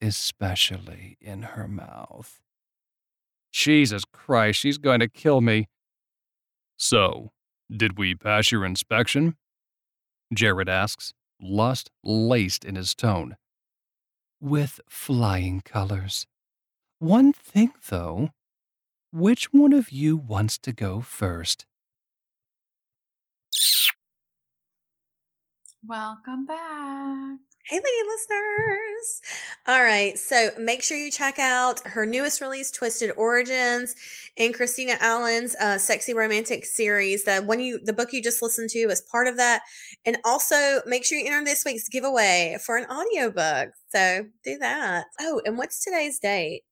[0.05, 2.41] especially in her mouth.
[3.53, 5.69] Jesus Christ, she's going to kill me.
[6.77, 7.31] So,
[7.75, 9.37] did we pass your inspection?
[10.33, 13.37] Jared asks, lust laced in his tone.
[14.41, 16.27] With flying colors.
[16.99, 18.31] One thing, though.
[19.11, 21.65] Which one of you wants to go first?
[25.87, 27.39] Welcome back.
[27.67, 29.21] Hey, lady listeners.
[29.67, 30.19] All right.
[30.19, 33.95] So make sure you check out her newest release, Twisted Origins,
[34.39, 37.25] and Krystyna Allyn's uh, Sexy Romantic series.
[37.25, 39.63] The one you, the book you just listened to is part of that.
[40.07, 43.71] And also make sure you enter this week's giveaway for an audiobook.
[43.89, 45.07] So do that.
[45.21, 46.63] Oh, and what's today's date?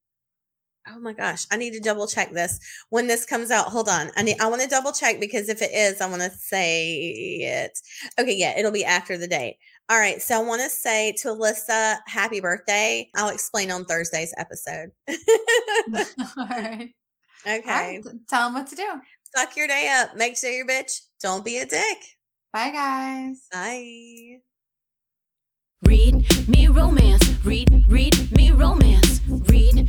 [0.89, 2.59] Oh my gosh, I need to double check this
[2.91, 3.67] when this comes out.
[3.67, 4.11] Hold on.
[4.17, 6.97] I need I want to double check because if it is, I want to say
[7.41, 7.79] it.
[8.19, 9.59] Okay, yeah, it'll be after the date.
[9.89, 13.09] All right, so I want to say to Alyssa, happy birthday.
[13.15, 14.91] I'll explain on Thursday's episode.
[15.09, 16.91] All right.
[17.47, 17.63] okay.
[17.63, 18.05] All right.
[18.29, 18.89] Tell them what to do.
[19.37, 20.17] Suck your day up.
[20.17, 21.01] Make sure you're bitch.
[21.23, 21.99] Don't be a dick.
[22.53, 23.47] Bye, guys.
[23.53, 24.41] Bye.
[25.85, 27.29] Read me romance.
[27.45, 29.21] Read, read me romance.
[29.27, 29.89] Read